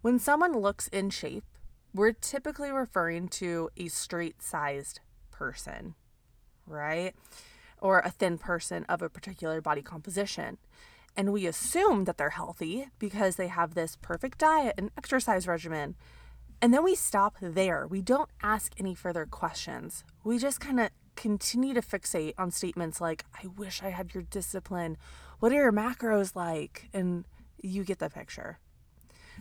When 0.00 0.20
someone 0.20 0.56
looks 0.56 0.86
in 0.88 1.10
shape, 1.10 1.44
we're 1.96 2.12
typically 2.12 2.70
referring 2.70 3.28
to 3.28 3.70
a 3.76 3.88
straight 3.88 4.42
sized 4.42 5.00
person, 5.30 5.94
right? 6.66 7.14
Or 7.80 8.00
a 8.00 8.10
thin 8.10 8.38
person 8.38 8.84
of 8.88 9.02
a 9.02 9.08
particular 9.08 9.60
body 9.60 9.82
composition. 9.82 10.58
And 11.16 11.32
we 11.32 11.46
assume 11.46 12.04
that 12.04 12.18
they're 12.18 12.30
healthy 12.30 12.88
because 12.98 13.36
they 13.36 13.48
have 13.48 13.74
this 13.74 13.96
perfect 13.96 14.38
diet 14.38 14.74
and 14.76 14.90
exercise 14.98 15.48
regimen. 15.48 15.94
And 16.60 16.72
then 16.74 16.84
we 16.84 16.94
stop 16.94 17.36
there. 17.40 17.86
We 17.86 18.02
don't 18.02 18.30
ask 18.42 18.72
any 18.78 18.94
further 18.94 19.26
questions. 19.26 20.04
We 20.24 20.38
just 20.38 20.60
kind 20.60 20.80
of 20.80 20.90
continue 21.14 21.72
to 21.74 21.80
fixate 21.80 22.34
on 22.36 22.50
statements 22.50 23.00
like, 23.00 23.24
I 23.42 23.46
wish 23.46 23.82
I 23.82 23.90
had 23.90 24.14
your 24.14 24.24
discipline. 24.24 24.98
What 25.38 25.52
are 25.52 25.56
your 25.56 25.72
macros 25.72 26.36
like? 26.36 26.88
And 26.92 27.24
you 27.62 27.84
get 27.84 27.98
the 27.98 28.10
picture. 28.10 28.58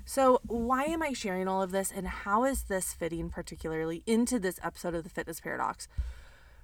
So, 0.08 0.40
why 0.46 0.84
am 0.84 1.02
I 1.02 1.14
sharing 1.14 1.48
all 1.48 1.64
of 1.64 1.72
this 1.72 1.92
and 1.92 2.08
how 2.08 2.44
is 2.44 2.64
this 2.64 2.94
fitting 2.94 3.32
particularly 3.32 4.04
into 4.06 4.38
this 4.38 4.60
episode 4.62 4.94
of 4.94 5.04
the 5.04 5.10
Fitness 5.10 5.42
Paradox? 5.42 5.88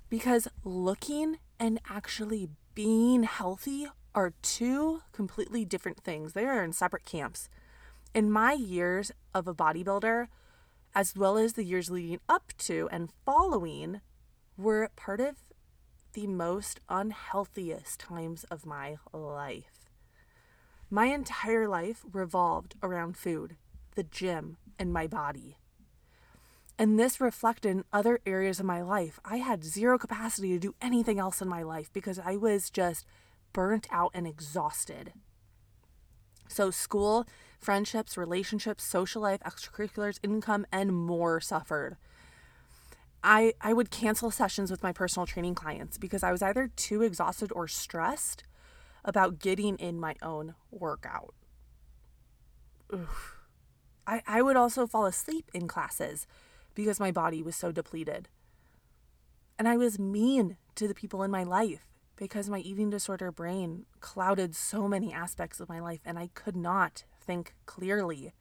Because 0.09 0.47
looking 0.63 1.39
and 1.59 1.79
actually 1.89 2.49
being 2.75 3.23
healthy 3.23 3.87
are 4.13 4.33
two 4.43 5.01
completely 5.11 5.65
different 5.65 6.03
things. 6.03 6.33
They 6.33 6.45
are 6.45 6.63
in 6.63 6.71
separate 6.71 7.03
camps. 7.03 7.49
In 8.13 8.29
my 8.29 8.53
years 8.53 9.11
of 9.33 9.47
a 9.47 9.55
bodybuilder, 9.55 10.27
as 10.93 11.15
well 11.15 11.35
as 11.35 11.53
the 11.53 11.63
years 11.63 11.89
leading 11.89 12.19
up 12.29 12.53
to 12.59 12.89
and 12.91 13.09
following, 13.25 14.01
were 14.55 14.87
part 14.95 15.19
of 15.19 15.37
the 16.13 16.27
most 16.27 16.79
unhealthiest 16.89 17.99
times 17.99 18.43
of 18.51 18.67
my 18.67 18.97
life. 19.11 19.80
My 20.93 21.05
entire 21.05 21.69
life 21.69 22.03
revolved 22.11 22.75
around 22.83 23.15
food, 23.15 23.55
the 23.95 24.03
gym, 24.03 24.57
and 24.77 24.91
my 24.91 25.07
body. 25.07 25.55
And 26.77 26.99
this 26.99 27.21
reflected 27.21 27.69
in 27.69 27.85
other 27.93 28.19
areas 28.25 28.59
of 28.59 28.65
my 28.65 28.81
life. 28.81 29.17
I 29.23 29.37
had 29.37 29.63
zero 29.63 29.97
capacity 29.97 30.49
to 30.49 30.59
do 30.59 30.75
anything 30.81 31.17
else 31.17 31.41
in 31.41 31.47
my 31.47 31.63
life 31.63 31.89
because 31.93 32.19
I 32.19 32.35
was 32.35 32.69
just 32.69 33.05
burnt 33.53 33.87
out 33.89 34.11
and 34.13 34.27
exhausted. 34.27 35.13
So, 36.49 36.71
school, 36.71 37.25
friendships, 37.57 38.17
relationships, 38.17 38.83
social 38.83 39.21
life, 39.21 39.39
extracurriculars, 39.45 40.19
income, 40.21 40.65
and 40.73 40.91
more 40.91 41.39
suffered. 41.39 41.95
I, 43.23 43.53
I 43.61 43.71
would 43.71 43.91
cancel 43.91 44.29
sessions 44.29 44.69
with 44.69 44.83
my 44.83 44.91
personal 44.91 45.25
training 45.25 45.55
clients 45.55 45.97
because 45.97 46.21
I 46.21 46.33
was 46.33 46.41
either 46.41 46.69
too 46.75 47.01
exhausted 47.01 47.49
or 47.53 47.69
stressed 47.69 48.43
about 49.03 49.39
getting 49.39 49.77
in 49.77 49.99
my 49.99 50.15
own 50.21 50.55
workout. 50.69 51.33
Oof. 52.93 53.35
I, 54.05 54.21
I 54.27 54.41
would 54.41 54.55
also 54.55 54.87
fall 54.87 55.05
asleep 55.05 55.49
in 55.53 55.67
classes 55.67 56.27
because 56.75 56.99
my 56.99 57.11
body 57.11 57.41
was 57.41 57.55
so 57.55 57.71
depleted. 57.71 58.27
And 59.57 59.67
I 59.67 59.77
was 59.77 59.99
mean 59.99 60.57
to 60.75 60.87
the 60.87 60.95
people 60.95 61.23
in 61.23 61.31
my 61.31 61.43
life 61.43 61.87
because 62.15 62.49
my 62.49 62.59
eating 62.59 62.89
disorder 62.89 63.31
brain 63.31 63.85
clouded 63.99 64.55
so 64.55 64.87
many 64.87 65.13
aspects 65.13 65.59
of 65.59 65.69
my 65.69 65.79
life 65.79 66.01
and 66.05 66.17
I 66.19 66.29
could 66.33 66.55
not 66.55 67.03
think 67.19 67.53
clearly. 67.65 68.33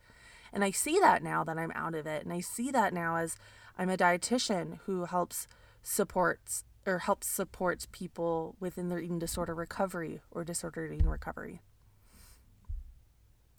And 0.52 0.64
I 0.64 0.70
see 0.70 0.98
that 1.00 1.22
now 1.22 1.44
that 1.44 1.58
I'm 1.58 1.72
out 1.74 1.94
of 1.94 2.06
it. 2.06 2.24
And 2.24 2.32
I 2.32 2.40
see 2.40 2.70
that 2.70 2.92
now 2.92 3.16
as 3.16 3.36
I'm 3.78 3.90
a 3.90 3.96
dietitian 3.96 4.80
who 4.86 5.04
helps 5.04 5.46
supports 5.82 6.64
or 6.86 6.98
helps 6.98 7.26
support 7.26 7.86
people 7.92 8.56
within 8.58 8.88
their 8.88 8.98
eating 8.98 9.18
disorder 9.18 9.54
recovery 9.54 10.20
or 10.30 10.44
disordered 10.44 10.92
eating 10.92 11.08
recovery. 11.08 11.60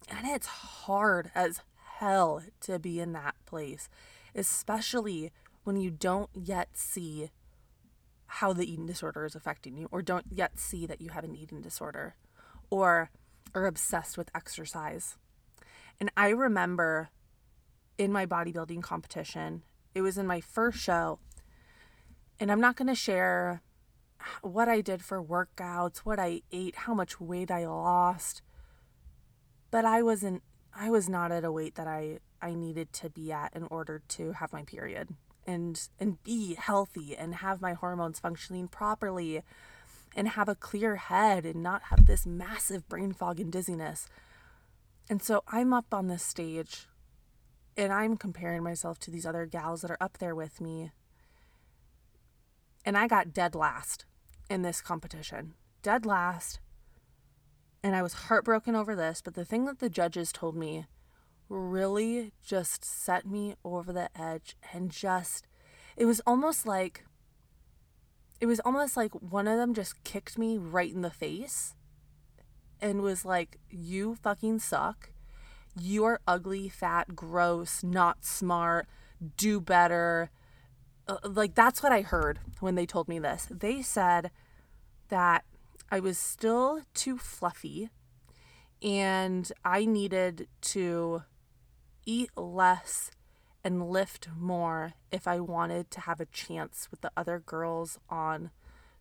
And 0.10 0.28
it's 0.28 0.48
hard 0.48 1.32
as 1.36 1.62
hell 1.98 2.42
to 2.62 2.80
be 2.80 3.00
in 3.00 3.14
that 3.14 3.36
place, 3.46 3.88
especially 4.36 5.32
when 5.64 5.78
you 5.78 5.92
don't 5.92 6.30
yet 6.34 6.70
see 6.74 7.30
how 8.26 8.54
the 8.54 8.72
eating 8.72 8.86
disorder 8.86 9.26
is 9.26 9.36
affecting 9.36 9.78
you 9.78 9.88
or 9.92 10.02
don't 10.02 10.26
yet 10.32 10.58
see 10.58 10.86
that 10.86 11.02
you 11.02 11.10
have 11.10 11.24
an 11.24 11.36
eating 11.36 11.62
disorder 11.62 12.16
or 12.70 13.12
are 13.54 13.66
obsessed 13.66 14.18
with 14.18 14.32
exercise. 14.34 15.18
And 16.00 16.12
I 16.18 16.30
remember 16.30 17.10
in 17.98 18.12
my 18.12 18.26
bodybuilding 18.26 18.82
competition, 18.82 19.64
it 19.94 20.02
was 20.02 20.18
in 20.18 20.26
my 20.26 20.42
first 20.42 20.80
show 20.80 21.20
and 22.42 22.52
I'm 22.52 22.60
not 22.60 22.76
going 22.76 22.88
to 22.88 22.96
share 22.96 23.62
what 24.42 24.68
I 24.68 24.82
did 24.82 25.04
for 25.04 25.24
workouts, 25.24 26.00
what 26.00 26.20
I 26.20 26.42
ate, 26.52 26.76
how 26.76 26.96
much 26.96 27.22
weight 27.22 27.52
I 27.52 27.68
lost. 27.68 28.42
But 29.70 29.86
I 29.86 30.02
wasn't 30.02 30.42
I 30.74 30.90
was 30.90 31.08
not 31.08 31.32
at 31.32 31.46
a 31.46 31.52
weight 31.52 31.76
that 31.76 31.88
I 31.88 32.18
I 32.42 32.56
needed 32.56 32.92
to 32.94 33.10
be 33.10 33.32
at 33.32 33.56
in 33.56 33.68
order 33.70 34.02
to 34.10 34.32
have 34.34 34.52
my 34.52 34.64
period 34.64 35.10
and 35.46 35.88
and 36.00 36.22
be 36.24 36.56
healthy 36.56 37.16
and 37.16 37.36
have 37.36 37.62
my 37.62 37.74
hormones 37.74 38.20
functioning 38.20 38.68
properly 38.68 39.44
and 40.16 40.30
have 40.30 40.50
a 40.50 40.56
clear 40.56 40.96
head 40.96 41.46
and 41.46 41.62
not 41.62 41.84
have 41.84 42.06
this 42.06 42.26
massive 42.26 42.90
brain 42.90 43.14
fog 43.14 43.40
and 43.40 43.52
dizziness. 43.52 44.08
And 45.10 45.22
so 45.22 45.44
I'm 45.48 45.74
up 45.74 45.94
on 45.94 46.08
this 46.08 46.24
stage 46.24 46.88
and 47.78 47.94
I'm 47.94 48.18
comparing 48.18 48.64
myself 48.64 48.98
to 49.00 49.12
these 49.12 49.28
other 49.28 49.46
gals 49.46 49.82
that 49.82 49.92
are 49.92 49.98
up 50.02 50.18
there 50.18 50.36
with 50.36 50.60
me 50.60 50.92
and 52.86 52.98
I 52.98 53.08
got 53.08 53.34
dead 53.34 53.56
last 53.56 54.06
in 54.50 54.62
this 54.62 54.82
competition. 54.82 55.54
Dead 55.82 56.06
last. 56.06 56.60
And 57.84 57.96
I 57.96 58.02
was 58.02 58.14
heartbroken 58.14 58.76
over 58.76 58.96
this, 58.96 59.22
but 59.22 59.34
the 59.34 59.46
thing 59.46 59.66
that 59.66 59.80
the 59.80 59.90
judges 59.90 60.32
told 60.32 60.56
me 60.56 60.86
really 61.50 62.32
just 62.42 62.86
set 62.86 63.26
me 63.26 63.56
over 63.66 63.92
the 63.92 64.10
edge 64.20 64.56
and 64.72 64.90
just 64.90 65.48
it 65.98 66.06
was 66.06 66.22
almost 66.26 66.66
like 66.66 67.04
it 68.40 68.46
was 68.46 68.60
almost 68.62 68.96
like 68.98 69.14
one 69.14 69.48
of 69.48 69.58
them 69.58 69.74
just 69.74 70.04
kicked 70.04 70.38
me 70.38 70.58
right 70.58 70.92
in 70.92 71.02
the 71.02 71.12
face 71.12 71.76
and 72.82 73.02
was 73.02 73.24
like, 73.24 73.60
You 73.70 74.16
fucking 74.16 74.60
suck. 74.60 75.12
You 75.80 76.04
are 76.06 76.20
ugly, 76.28 76.68
fat, 76.68 77.16
gross, 77.16 77.84
not 77.84 78.26
smart, 78.26 78.88
do 79.38 79.62
better. 79.62 80.32
Uh, 81.12 81.18
like 81.26 81.56
that's 81.56 81.84
what 81.84 81.92
I 81.92 82.04
heard 82.04 82.40
when 82.62 82.76
they 82.76 82.86
told 82.86 83.10
me 83.10 83.20
this. 83.20 83.46
They 83.52 83.82
said 83.82 84.32
that 85.10 85.44
I 85.92 86.00
was 86.00 86.18
still 86.18 86.84
too 86.94 87.18
fluffy 87.18 87.90
and 88.82 89.52
I 89.66 89.84
needed 89.84 90.48
to 90.62 91.24
eat 92.06 92.30
less 92.38 93.12
and 93.62 93.90
lift 93.90 94.30
more 94.38 94.94
if 95.12 95.28
I 95.28 95.42
wanted 95.42 95.92
to 95.92 96.00
have 96.00 96.22
a 96.22 96.26
chance 96.28 96.88
with 96.90 97.02
the 97.02 97.12
other 97.18 97.40
girls 97.40 98.00
on 98.10 98.52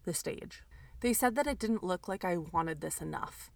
the 0.03 0.13
stage. 0.13 0.65
They 1.03 1.13
said 1.13 1.37
that 1.37 1.47
it 1.47 1.61
didn't 1.61 1.85
look 1.85 2.09
like 2.09 2.25
I 2.25 2.37
wanted 2.37 2.81
this 2.81 3.01
enough. 3.01 3.53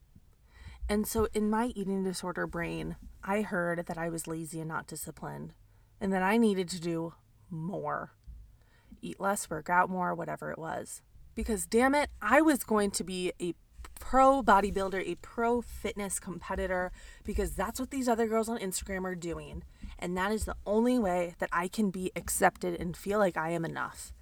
And 0.89 1.09
so 1.09 1.27
in 1.35 1.51
my 1.51 1.73
eating 1.75 2.05
disorder 2.05 2.47
brain, 2.47 2.95
I 3.25 3.43
heard 3.43 3.87
that 3.87 3.99
I 3.99 4.09
was 4.09 4.29
lazy 4.29 4.61
and 4.61 4.69
not 4.69 4.87
disciplined 4.87 5.55
and 6.01 6.13
that 6.13 6.23
I 6.23 6.37
needed 6.37 6.69
to 6.69 6.81
do 6.81 7.15
more 7.51 8.13
eat 9.05 9.21
less, 9.21 9.51
work 9.51 9.69
out 9.69 9.91
more, 9.91 10.15
whatever 10.15 10.51
it 10.51 10.59
was. 10.59 11.03
Because 11.35 11.67
damn 11.67 11.95
it, 11.95 12.11
I 12.23 12.41
was 12.41 12.65
going 12.65 12.91
to 12.93 13.05
be 13.05 13.33
a 13.41 13.55
pro 13.99 14.43
bodybuilder, 14.43 15.07
a 15.07 15.17
pro 15.17 15.61
fitness 15.61 16.19
competitor, 16.19 16.93
because 17.25 17.53
that's 17.53 17.81
what 17.81 17.91
these 17.91 18.09
other 18.09 18.27
girls 18.27 18.49
on 18.49 18.59
Instagram 18.59 19.05
are 19.05 19.15
doing. 19.15 19.63
And 19.99 20.17
that 20.17 20.33
is 20.33 20.45
the 20.45 20.57
only 20.67 20.99
way 20.99 21.35
that 21.39 21.49
I 21.53 21.69
can 21.69 21.91
be 21.91 22.11
accepted 22.17 22.81
and 22.81 22.97
feel 22.97 23.19
like 23.19 23.37
I 23.37 23.51
am 23.51 23.65
enough. 23.65 24.13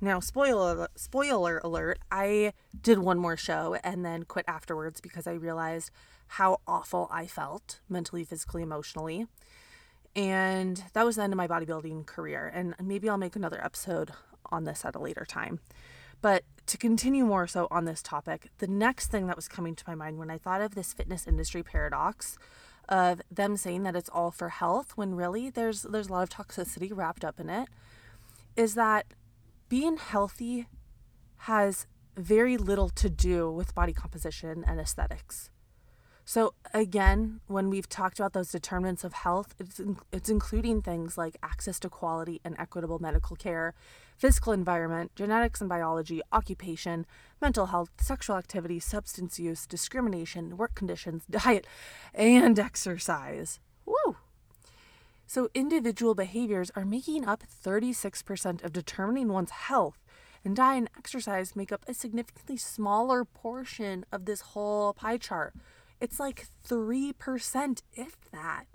Now, 0.00 0.20
spoiler 0.20 0.88
spoiler 0.96 1.60
alert, 1.64 1.98
I 2.10 2.52
did 2.78 2.98
one 2.98 3.18
more 3.18 3.36
show 3.36 3.76
and 3.82 4.04
then 4.04 4.24
quit 4.24 4.44
afterwards 4.46 5.00
because 5.00 5.26
I 5.26 5.32
realized 5.32 5.90
how 6.26 6.60
awful 6.66 7.08
I 7.10 7.26
felt 7.26 7.80
mentally, 7.88 8.24
physically, 8.24 8.62
emotionally. 8.62 9.26
And 10.16 10.82
that 10.92 11.04
was 11.04 11.16
the 11.16 11.22
end 11.22 11.32
of 11.32 11.36
my 11.36 11.48
bodybuilding 11.48 12.06
career. 12.06 12.50
And 12.54 12.74
maybe 12.80 13.08
I'll 13.08 13.18
make 13.18 13.36
another 13.36 13.62
episode 13.64 14.12
on 14.50 14.64
this 14.64 14.84
at 14.84 14.94
a 14.94 15.00
later 15.00 15.24
time. 15.24 15.60
But 16.20 16.44
to 16.66 16.78
continue 16.78 17.24
more 17.26 17.46
so 17.46 17.68
on 17.70 17.84
this 17.84 18.02
topic, 18.02 18.48
the 18.58 18.66
next 18.66 19.10
thing 19.10 19.26
that 19.26 19.36
was 19.36 19.48
coming 19.48 19.74
to 19.74 19.84
my 19.86 19.94
mind 19.94 20.18
when 20.18 20.30
I 20.30 20.38
thought 20.38 20.60
of 20.60 20.74
this 20.74 20.92
fitness 20.92 21.26
industry 21.26 21.62
paradox 21.62 22.38
of 22.88 23.22
them 23.30 23.56
saying 23.56 23.82
that 23.82 23.96
it's 23.96 24.08
all 24.10 24.30
for 24.30 24.50
health 24.50 24.92
when 24.94 25.14
really 25.14 25.48
there's 25.50 25.82
there's 25.82 26.08
a 26.08 26.12
lot 26.12 26.22
of 26.22 26.28
toxicity 26.28 26.90
wrapped 26.94 27.24
up 27.24 27.40
in 27.40 27.48
it 27.48 27.68
is 28.56 28.74
that 28.74 29.06
being 29.68 29.96
healthy 29.96 30.66
has 31.38 31.86
very 32.16 32.56
little 32.56 32.88
to 32.88 33.10
do 33.10 33.50
with 33.50 33.74
body 33.74 33.92
composition 33.92 34.64
and 34.66 34.78
aesthetics. 34.78 35.50
So 36.26 36.54
again, 36.72 37.40
when 37.48 37.68
we've 37.68 37.88
talked 37.88 38.18
about 38.18 38.32
those 38.32 38.50
determinants 38.50 39.04
of 39.04 39.12
health, 39.12 39.54
it's 39.58 39.78
in, 39.78 39.98
it's 40.10 40.30
including 40.30 40.80
things 40.80 41.18
like 41.18 41.36
access 41.42 41.78
to 41.80 41.90
quality 41.90 42.40
and 42.42 42.56
equitable 42.58 42.98
medical 42.98 43.36
care, 43.36 43.74
physical 44.16 44.52
environment, 44.52 45.12
genetics 45.14 45.60
and 45.60 45.68
biology, 45.68 46.22
occupation, 46.32 47.04
mental 47.42 47.66
health, 47.66 47.90
sexual 48.00 48.36
activity, 48.36 48.80
substance 48.80 49.38
use, 49.38 49.66
discrimination, 49.66 50.56
work 50.56 50.74
conditions, 50.74 51.24
diet, 51.30 51.66
and 52.14 52.58
exercise. 52.58 53.60
Woo! 53.84 54.16
So 55.26 55.50
individual 55.54 56.14
behaviors 56.14 56.70
are 56.74 56.86
making 56.86 57.26
up 57.26 57.42
36% 57.64 58.64
of 58.64 58.72
determining 58.72 59.28
one's 59.28 59.50
health, 59.50 59.98
and 60.42 60.56
diet 60.56 60.78
and 60.78 60.90
exercise 60.96 61.54
make 61.54 61.70
up 61.70 61.84
a 61.86 61.92
significantly 61.92 62.56
smaller 62.56 63.26
portion 63.26 64.06
of 64.10 64.24
this 64.24 64.40
whole 64.40 64.94
pie 64.94 65.18
chart. 65.18 65.54
It's 66.00 66.20
like 66.20 66.46
3%, 66.68 67.82
if 67.94 68.16
that. 68.30 68.66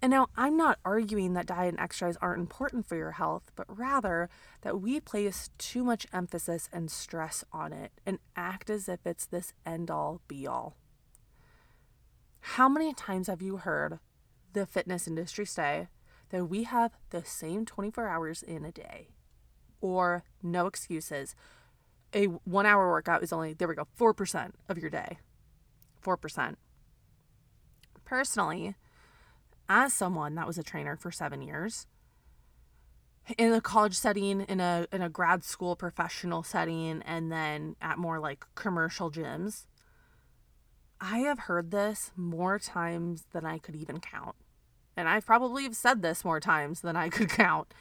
And 0.00 0.10
now 0.10 0.28
I'm 0.36 0.56
not 0.56 0.78
arguing 0.84 1.34
that 1.34 1.46
diet 1.46 1.70
and 1.70 1.80
exercise 1.80 2.16
aren't 2.20 2.40
important 2.40 2.86
for 2.86 2.96
your 2.96 3.12
health, 3.12 3.50
but 3.56 3.66
rather 3.68 4.28
that 4.62 4.80
we 4.80 5.00
place 5.00 5.50
too 5.58 5.82
much 5.82 6.06
emphasis 6.12 6.68
and 6.72 6.90
stress 6.90 7.42
on 7.52 7.72
it 7.72 7.90
and 8.06 8.20
act 8.36 8.70
as 8.70 8.88
if 8.88 9.00
it's 9.04 9.26
this 9.26 9.52
end 9.66 9.90
all 9.90 10.20
be 10.28 10.46
all. 10.46 10.76
How 12.40 12.68
many 12.68 12.94
times 12.94 13.26
have 13.26 13.42
you 13.42 13.56
heard 13.56 13.98
the 14.52 14.66
fitness 14.66 15.08
industry 15.08 15.44
say 15.44 15.88
that 16.30 16.46
we 16.46 16.62
have 16.62 16.92
the 17.10 17.24
same 17.24 17.64
24 17.64 18.06
hours 18.06 18.42
in 18.42 18.64
a 18.64 18.72
day? 18.72 19.08
Or 19.80 20.22
no 20.42 20.66
excuses. 20.66 21.34
A 22.14 22.26
one 22.26 22.66
hour 22.66 22.88
workout 22.88 23.22
is 23.22 23.32
only, 23.32 23.52
there 23.52 23.68
we 23.68 23.74
go, 23.74 23.86
4% 23.98 24.52
of 24.68 24.78
your 24.78 24.90
day. 24.90 25.18
4%. 26.02 26.56
Personally, 28.04 28.74
as 29.68 29.92
someone 29.92 30.34
that 30.34 30.46
was 30.46 30.58
a 30.58 30.62
trainer 30.62 30.96
for 30.96 31.10
seven 31.10 31.42
years, 31.42 31.86
in 33.36 33.52
a 33.52 33.60
college 33.60 33.94
setting, 33.94 34.40
in 34.42 34.60
a 34.60 34.86
in 34.90 35.02
a 35.02 35.10
grad 35.10 35.44
school 35.44 35.76
professional 35.76 36.42
setting, 36.42 37.02
and 37.04 37.30
then 37.30 37.76
at 37.82 37.98
more 37.98 38.18
like 38.18 38.46
commercial 38.54 39.10
gyms, 39.10 39.66
I 41.00 41.18
have 41.18 41.40
heard 41.40 41.70
this 41.70 42.10
more 42.16 42.58
times 42.58 43.26
than 43.32 43.44
I 43.44 43.58
could 43.58 43.76
even 43.76 44.00
count. 44.00 44.36
And 44.96 45.08
I've 45.08 45.26
probably 45.26 45.72
said 45.72 46.02
this 46.02 46.24
more 46.24 46.40
times 46.40 46.80
than 46.80 46.96
I 46.96 47.08
could 47.10 47.28
count. 47.28 47.72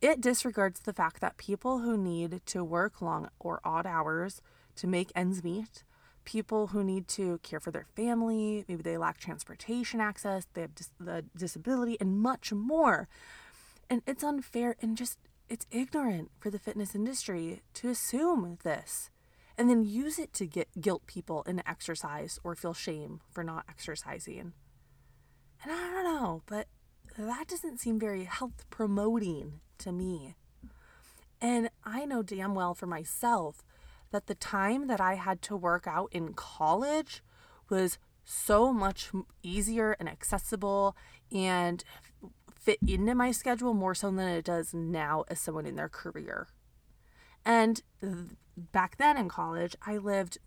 It 0.00 0.20
disregards 0.20 0.80
the 0.80 0.92
fact 0.92 1.20
that 1.20 1.36
people 1.36 1.78
who 1.78 1.96
need 1.96 2.40
to 2.46 2.64
work 2.64 3.00
long 3.00 3.28
or 3.38 3.60
odd 3.64 3.86
hours 3.86 4.42
to 4.76 4.86
make 4.86 5.12
ends 5.14 5.44
meet 5.44 5.84
people 6.24 6.68
who 6.68 6.82
need 6.82 7.08
to 7.08 7.38
care 7.42 7.60
for 7.60 7.70
their 7.70 7.86
family, 7.96 8.64
maybe 8.68 8.82
they 8.82 8.96
lack 8.96 9.18
transportation 9.18 10.00
access, 10.00 10.46
they 10.54 10.62
have 10.62 10.74
dis- 10.74 10.90
the 10.98 11.24
disability, 11.36 11.96
and 12.00 12.18
much 12.18 12.52
more. 12.52 13.08
And 13.90 14.02
it's 14.06 14.24
unfair 14.24 14.76
and 14.80 14.96
just 14.96 15.18
it's 15.48 15.66
ignorant 15.70 16.30
for 16.40 16.50
the 16.50 16.58
fitness 16.58 16.94
industry 16.94 17.62
to 17.74 17.90
assume 17.90 18.58
this 18.62 19.10
and 19.56 19.70
then 19.70 19.84
use 19.84 20.18
it 20.18 20.32
to 20.32 20.46
get 20.46 20.80
guilt 20.80 21.06
people 21.06 21.42
into 21.42 21.68
exercise 21.68 22.38
or 22.42 22.54
feel 22.54 22.74
shame 22.74 23.20
for 23.30 23.44
not 23.44 23.64
exercising. 23.68 24.52
And 25.62 25.72
I 25.72 25.90
don't 25.90 26.04
know, 26.04 26.42
but 26.46 26.66
that 27.16 27.46
doesn't 27.48 27.78
seem 27.78 28.00
very 28.00 28.24
health 28.24 28.64
promoting 28.70 29.60
to 29.78 29.92
me. 29.92 30.34
And 31.40 31.70
I 31.84 32.04
know 32.04 32.22
damn 32.22 32.54
well 32.54 32.74
for 32.74 32.86
myself 32.86 33.62
that 34.14 34.28
the 34.28 34.34
time 34.36 34.86
that 34.86 35.00
I 35.00 35.14
had 35.16 35.42
to 35.42 35.56
work 35.56 35.88
out 35.88 36.08
in 36.12 36.34
college 36.34 37.20
was 37.68 37.98
so 38.24 38.72
much 38.72 39.10
easier 39.42 39.96
and 39.98 40.08
accessible 40.08 40.96
and 41.32 41.82
fit 42.54 42.78
into 42.86 43.16
my 43.16 43.32
schedule 43.32 43.74
more 43.74 43.92
so 43.92 44.12
than 44.12 44.28
it 44.28 44.44
does 44.44 44.72
now 44.72 45.24
as 45.26 45.40
someone 45.40 45.66
in 45.66 45.74
their 45.74 45.88
career. 45.88 46.46
And 47.44 47.82
back 48.56 48.98
then 48.98 49.16
in 49.16 49.28
college, 49.28 49.74
I 49.84 49.96
lived 49.96 50.38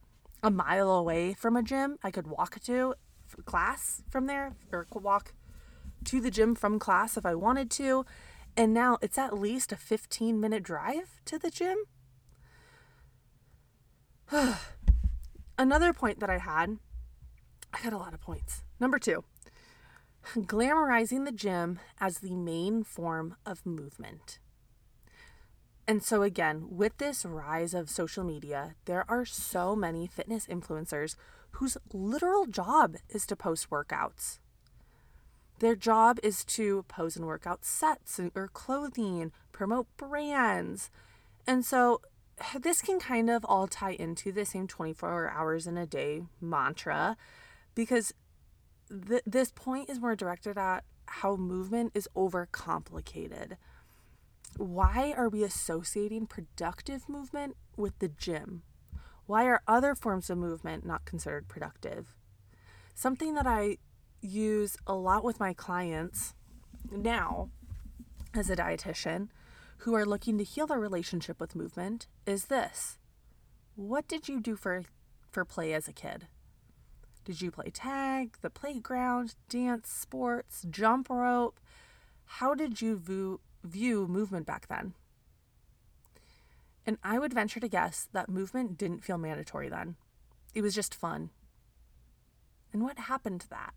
a 0.42 0.50
mile 0.50 0.90
away 0.90 1.34
from 1.34 1.58
a 1.58 1.62
gym 1.62 1.98
I 2.02 2.10
could 2.10 2.28
walk 2.28 2.58
to 2.62 2.96
class 3.44 4.02
from 4.10 4.28
there 4.28 4.56
or 4.72 4.88
walk 4.94 5.34
to 6.06 6.22
the 6.22 6.32
gym 6.32 6.56
from 6.56 6.80
class 6.80 7.18
if 7.18 7.26
I 7.26 7.36
wanted 7.36 7.70
to. 7.72 8.06
And 8.56 8.74
now 8.74 8.98
it's 9.02 9.18
at 9.18 9.38
least 9.38 9.74
a 9.74 9.76
15 9.76 10.40
minute 10.40 10.64
drive 10.64 11.20
to 11.26 11.38
the 11.38 11.52
gym. 11.52 11.80
Another 15.58 15.94
point 15.94 16.20
that 16.20 16.30
I 16.30 16.38
had, 16.38 16.78
I 17.74 17.82
got 17.82 17.94
a 17.94 17.98
lot 17.98 18.14
of 18.14 18.22
points. 18.22 18.64
Number 18.80 19.00
two, 19.00 19.24
glamorizing 20.36 21.26
the 21.26 21.32
gym 21.32 21.80
as 22.00 22.20
the 22.20 22.36
main 22.36 22.84
form 22.84 23.36
of 23.46 23.66
movement. 23.66 24.40
And 25.88 26.04
so, 26.04 26.22
again, 26.22 26.68
with 26.70 26.98
this 26.98 27.24
rise 27.24 27.74
of 27.74 27.90
social 27.90 28.26
media, 28.26 28.76
there 28.86 29.06
are 29.08 29.24
so 29.24 29.76
many 29.76 30.06
fitness 30.06 30.46
influencers 30.46 31.16
whose 31.52 31.78
literal 31.94 32.46
job 32.46 32.98
is 33.10 33.26
to 33.28 33.38
post 33.38 33.70
workouts. 33.70 34.40
Their 35.60 35.76
job 35.76 36.20
is 36.22 36.44
to 36.46 36.84
pose 36.90 37.16
and 37.16 37.26
workout 37.26 37.64
sets 37.64 38.20
or 38.36 38.50
clothing, 38.50 39.32
promote 39.54 39.88
brands. 39.96 40.92
And 41.48 41.66
so 41.66 42.02
this 42.60 42.82
can 42.82 43.00
kind 43.00 43.30
of 43.30 43.46
all 43.46 43.68
tie 43.68 43.92
into 43.92 44.32
the 44.32 44.46
same 44.46 44.68
24 44.68 45.30
hours 45.30 45.68
in 45.68 45.78
a 45.78 45.86
day 45.86 46.24
mantra 46.42 47.18
because 47.76 48.14
th- 49.08 49.24
this 49.26 49.52
point 49.52 49.90
is 49.90 50.00
more 50.00 50.16
directed 50.16 50.58
at 50.58 50.84
how 51.08 51.36
movement 51.36 51.92
is 51.96 52.10
overcomplicated. 52.16 53.54
Why 54.58 55.14
are 55.16 55.30
we 55.30 55.44
associating 55.44 56.26
productive 56.26 57.08
movement 57.08 57.56
with 57.76 57.98
the 58.00 58.10
gym? 58.10 58.64
Why 59.26 59.46
are 59.46 59.62
other 59.68 59.94
forms 59.94 60.30
of 60.30 60.38
movement 60.38 60.86
not 60.86 61.06
considered 61.06 61.48
productive? 61.48 62.16
Something 62.96 63.36
that 63.36 63.46
I 63.46 63.78
use 64.22 64.78
a 64.88 64.96
lot 64.96 65.24
with 65.24 65.40
my 65.40 65.54
clients 65.54 66.34
now 66.90 67.50
as 68.34 68.50
a 68.50 68.56
dietitian 68.56 69.30
who 69.78 69.94
are 69.94 70.06
looking 70.06 70.38
to 70.38 70.44
heal 70.44 70.68
their 70.68 70.80
relationship 70.80 71.40
with 71.40 71.56
movement 71.56 72.08
is 72.26 72.46
this. 72.46 72.98
What 73.76 74.08
did 74.08 74.28
you 74.28 74.40
do 74.40 74.56
for 74.56 74.84
for 75.32 75.46
play 75.46 75.74
as 75.74 75.88
a 75.88 75.94
kid? 75.94 76.28
Did 77.24 77.42
you 77.42 77.52
play 77.52 77.70
tag, 77.70 78.38
the 78.42 78.50
playground, 78.50 79.36
dance, 79.50 79.90
sports, 79.90 80.66
jump 80.70 81.10
rope? 81.10 81.60
How 82.26 82.56
did 82.56 82.82
you 82.82 82.98
view, 82.98 83.42
view 83.64 84.08
movement 84.08 84.46
back 84.46 84.68
then? 84.68 84.94
And 86.86 86.98
I 87.04 87.20
would 87.20 87.34
venture 87.34 87.60
to 87.60 87.68
guess 87.68 88.08
that 88.14 88.30
movement 88.30 88.78
didn't 88.78 89.04
feel 89.04 89.18
mandatory 89.18 89.68
then. 89.68 89.98
It 90.56 90.62
was 90.62 90.74
just 90.74 90.96
fun. 90.96 91.32
And 92.72 92.82
what 92.82 92.98
happened 92.98 93.42
to 93.42 93.50
that? 93.50 93.74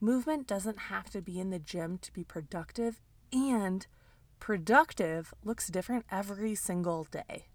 Movement 0.00 0.46
doesn't 0.46 0.78
have 0.78 1.08
to 1.10 1.22
be 1.22 1.38
in 1.38 1.50
the 1.50 1.58
gym 1.58 1.98
to 1.98 2.12
be 2.12 2.24
productive 2.24 3.00
and 3.32 3.86
Productive 4.46 5.34
looks 5.42 5.66
different 5.66 6.04
every 6.08 6.54
single 6.54 7.02
day. 7.10 7.46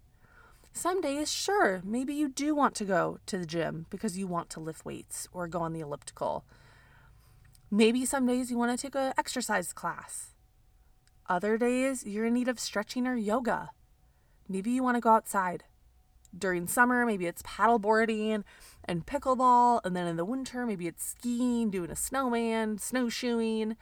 Some 0.74 1.00
days, 1.00 1.32
sure, 1.32 1.80
maybe 1.82 2.12
you 2.12 2.28
do 2.28 2.54
want 2.54 2.74
to 2.74 2.84
go 2.84 3.16
to 3.24 3.38
the 3.38 3.46
gym 3.46 3.86
because 3.88 4.18
you 4.18 4.26
want 4.26 4.50
to 4.50 4.60
lift 4.60 4.84
weights 4.84 5.26
or 5.32 5.48
go 5.48 5.60
on 5.60 5.72
the 5.72 5.80
elliptical. 5.80 6.44
Maybe 7.70 8.04
some 8.04 8.26
days 8.26 8.50
you 8.50 8.58
want 8.58 8.78
to 8.78 8.86
take 8.86 8.94
an 8.94 9.14
exercise 9.16 9.72
class. 9.72 10.34
Other 11.30 11.56
days, 11.56 12.04
you're 12.04 12.26
in 12.26 12.34
need 12.34 12.48
of 12.48 12.60
stretching 12.60 13.06
or 13.06 13.16
yoga. 13.16 13.70
Maybe 14.46 14.70
you 14.70 14.82
want 14.82 14.98
to 14.98 15.00
go 15.00 15.14
outside. 15.14 15.64
During 16.38 16.66
summer, 16.66 17.06
maybe 17.06 17.24
it's 17.24 17.40
paddleboarding 17.40 18.44
and 18.84 19.06
pickleball. 19.06 19.80
And 19.82 19.96
then 19.96 20.06
in 20.06 20.16
the 20.16 20.26
winter, 20.26 20.66
maybe 20.66 20.88
it's 20.88 21.06
skiing, 21.06 21.70
doing 21.70 21.90
a 21.90 21.96
snowman, 21.96 22.76
snowshoeing. 22.76 23.78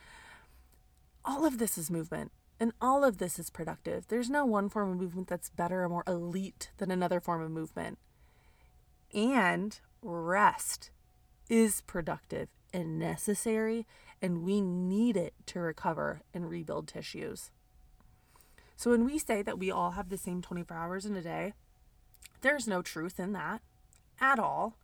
All 1.25 1.45
of 1.45 1.59
this 1.59 1.77
is 1.77 1.91
movement 1.91 2.31
And 2.61 2.73
all 2.79 3.03
of 3.03 3.17
this 3.17 3.39
is 3.39 3.49
productive. 3.49 4.07
There's 4.09 4.29
no 4.29 4.45
one 4.45 4.69
form 4.69 4.91
of 4.91 4.99
movement 4.99 5.29
that's 5.29 5.49
better 5.49 5.83
or 5.83 5.89
more 5.89 6.05
elite 6.07 6.71
than 6.77 6.91
another 6.91 7.19
form 7.19 7.41
of 7.43 7.51
movement. 7.51 7.99
And 9.15 9.81
rest 10.03 10.91
is 11.49 11.81
productive 11.81 12.49
and 12.73 12.99
necessary, 12.99 13.87
and 14.21 14.45
we 14.45 14.61
need 14.61 15.17
it 15.17 15.33
to 15.47 15.59
recover 15.59 16.21
and 16.35 16.51
rebuild 16.51 16.87
tissues. 16.87 17.51
So 18.77 18.91
when 18.91 19.05
we 19.07 19.19
say 19.19 19.43
that 19.43 19.59
we 19.59 19.71
all 19.71 19.93
have 19.93 20.11
the 20.11 20.19
same 20.19 20.43
24 20.43 20.77
hours 20.77 21.07
in 21.07 21.17
a 21.17 21.23
day, 21.23 21.55
there's 22.43 22.69
no 22.69 22.83
truth 22.83 23.19
in 23.19 23.33
that 23.33 23.63
at 24.21 24.39
all. 24.39 24.77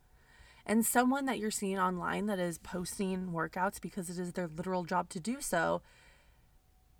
And 0.65 0.85
someone 0.85 1.25
that 1.25 1.39
you're 1.39 1.51
seeing 1.51 1.79
online 1.79 2.25
that 2.25 2.39
is 2.39 2.57
posting 2.57 3.27
workouts 3.27 3.79
because 3.79 4.09
it 4.09 4.19
is 4.19 4.33
their 4.33 4.47
literal 4.47 4.83
job 4.83 5.09
to 5.09 5.19
do 5.19 5.41
so, 5.41 5.81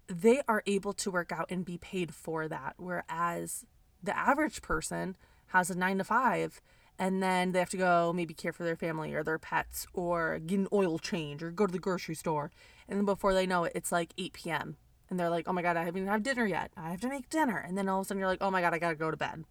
they 0.08 0.42
are 0.48 0.64
able 0.66 0.94
to 0.94 1.12
work 1.12 1.32
out 1.32 1.48
and 1.50 1.66
be 1.66 1.78
paid 1.78 2.14
for 2.14 2.48
that. 2.48 2.76
Whereas 2.78 3.66
the 4.02 4.18
average 4.18 4.62
person 4.62 5.16
has 5.48 5.70
a 5.70 5.78
nine 5.78 5.98
to 5.98 6.04
five 6.04 6.62
and 7.00 7.22
then 7.22 7.52
they 7.52 7.60
have 7.60 7.70
to 7.70 7.78
go 7.78 8.12
maybe 8.14 8.34
care 8.34 8.54
for 8.54 8.64
their 8.64 8.76
family 8.76 9.14
or 9.14 9.24
their 9.24 9.38
pets 9.38 9.86
or 9.94 10.40
get 10.40 10.60
an 10.60 10.68
oil 10.74 10.98
change 10.98 11.44
or 11.44 11.52
go 11.52 11.68
to 11.68 11.72
the 11.72 11.80
grocery 11.80 12.16
store. 12.16 12.52
And 12.88 12.98
then 12.98 13.06
before 13.06 13.34
they 13.34 13.46
know 13.46 13.66
it, 13.66 13.74
it's 13.76 13.92
like 13.92 14.14
8 14.18 14.34
p.m. 14.34 14.78
And 15.10 15.20
they're 15.20 15.30
like, 15.30 15.48
oh 15.48 15.54
my 15.54 15.62
God, 15.62 15.78
I 15.78 15.84
haven't 15.84 16.02
even 16.02 16.12
had 16.12 16.24
dinner 16.24 16.46
yet. 16.46 16.72
I 16.76 16.90
have 16.90 17.02
to 17.02 17.10
make 17.10 17.30
dinner. 17.30 17.58
And 17.58 17.78
then 17.78 17.88
all 17.88 18.00
of 18.00 18.06
a 18.06 18.08
sudden 18.08 18.20
you're 18.20 18.28
like, 18.28 18.42
oh 18.42 18.52
my 18.52 18.62
God, 18.62 18.74
I 18.74 18.80
got 18.80 18.90
to 18.90 18.96
go 18.96 19.12
to 19.12 19.18
bed. 19.18 19.46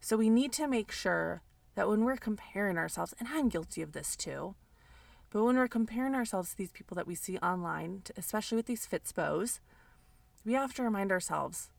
So 0.00 0.16
we 0.16 0.30
need 0.30 0.52
to 0.52 0.68
make 0.68 0.92
sure 0.92 1.42
that 1.74 1.88
when 1.88 2.04
we're 2.04 2.16
comparing 2.16 2.78
ourselves, 2.78 3.14
and 3.18 3.28
I'm 3.32 3.48
guilty 3.48 3.82
of 3.82 3.92
this 3.92 4.16
too, 4.16 4.54
but 5.34 5.42
when 5.42 5.56
we're 5.56 5.66
comparing 5.66 6.14
ourselves 6.14 6.50
to 6.50 6.56
these 6.56 6.70
people 6.70 6.94
that 6.94 7.08
we 7.08 7.16
see 7.16 7.38
online, 7.38 8.04
especially 8.16 8.54
with 8.54 8.66
these 8.66 8.86
Fitspos, 8.86 9.58
we 10.44 10.52
have 10.52 10.72
to 10.74 10.84
remind 10.84 11.10
ourselves 11.10 11.70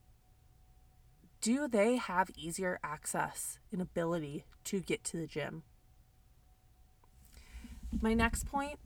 do 1.39 1.65
they 1.65 1.95
have 1.95 2.29
easier 2.35 2.79
access 2.83 3.59
and 3.71 3.81
ability 3.81 4.43
to 4.65 4.81
get 4.81 5.05
to 5.05 5.15
the 5.15 5.25
gym? 5.25 5.63
My 8.01 8.13
next 8.13 8.45
point 8.45 8.77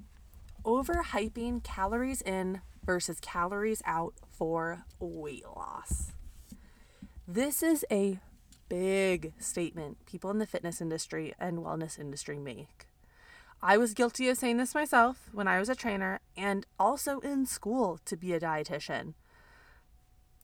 overhyping 0.63 1.63
calories 1.63 2.21
in 2.21 2.61
versus 2.85 3.19
calories 3.19 3.81
out 3.85 4.13
for 4.29 4.83
weight 4.99 5.45
loss. 5.47 6.11
This 7.27 7.63
is 7.63 7.83
a 7.89 8.19
big 8.67 9.33
statement 9.39 10.05
people 10.05 10.29
in 10.29 10.37
the 10.37 10.45
fitness 10.45 10.79
industry 10.79 11.33
and 11.39 11.57
wellness 11.57 11.97
industry 11.97 12.37
make. 12.37 12.88
I 13.61 13.77
was 13.77 13.93
guilty 13.93 14.29
of 14.29 14.37
saying 14.37 14.57
this 14.57 14.73
myself 14.73 15.29
when 15.33 15.47
I 15.47 15.59
was 15.59 15.67
a 15.67 15.75
trainer 15.75 16.21
and 16.37 16.65
also 16.79 17.19
in 17.19 17.45
school 17.45 17.99
to 18.05 18.15
be 18.15 18.33
a 18.33 18.39
dietitian. 18.39 19.15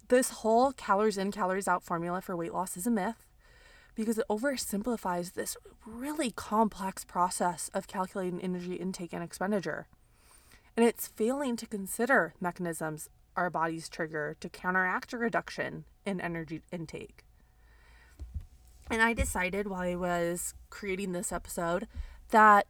This 0.09 0.29
whole 0.29 0.73
calories 0.73 1.17
in, 1.17 1.31
calories 1.31 1.67
out 1.67 1.83
formula 1.83 2.21
for 2.21 2.35
weight 2.35 2.53
loss 2.53 2.75
is 2.75 2.85
a 2.85 2.91
myth 2.91 3.25
because 3.95 4.17
it 4.17 4.25
oversimplifies 4.29 5.33
this 5.33 5.55
really 5.85 6.31
complex 6.31 7.05
process 7.05 7.69
of 7.73 7.87
calculating 7.87 8.41
energy 8.41 8.75
intake 8.75 9.13
and 9.13 9.23
expenditure. 9.23 9.87
And 10.75 10.85
it's 10.85 11.07
failing 11.07 11.55
to 11.55 11.65
consider 11.65 12.33
mechanisms 12.41 13.07
our 13.37 13.49
bodies 13.49 13.87
trigger 13.87 14.35
to 14.41 14.49
counteract 14.49 15.13
a 15.13 15.17
reduction 15.17 15.85
in 16.05 16.19
energy 16.19 16.61
intake. 16.69 17.23
And 18.91 19.01
I 19.01 19.13
decided 19.13 19.67
while 19.67 19.81
I 19.81 19.95
was 19.95 20.53
creating 20.69 21.13
this 21.13 21.31
episode 21.31 21.87
that 22.31 22.67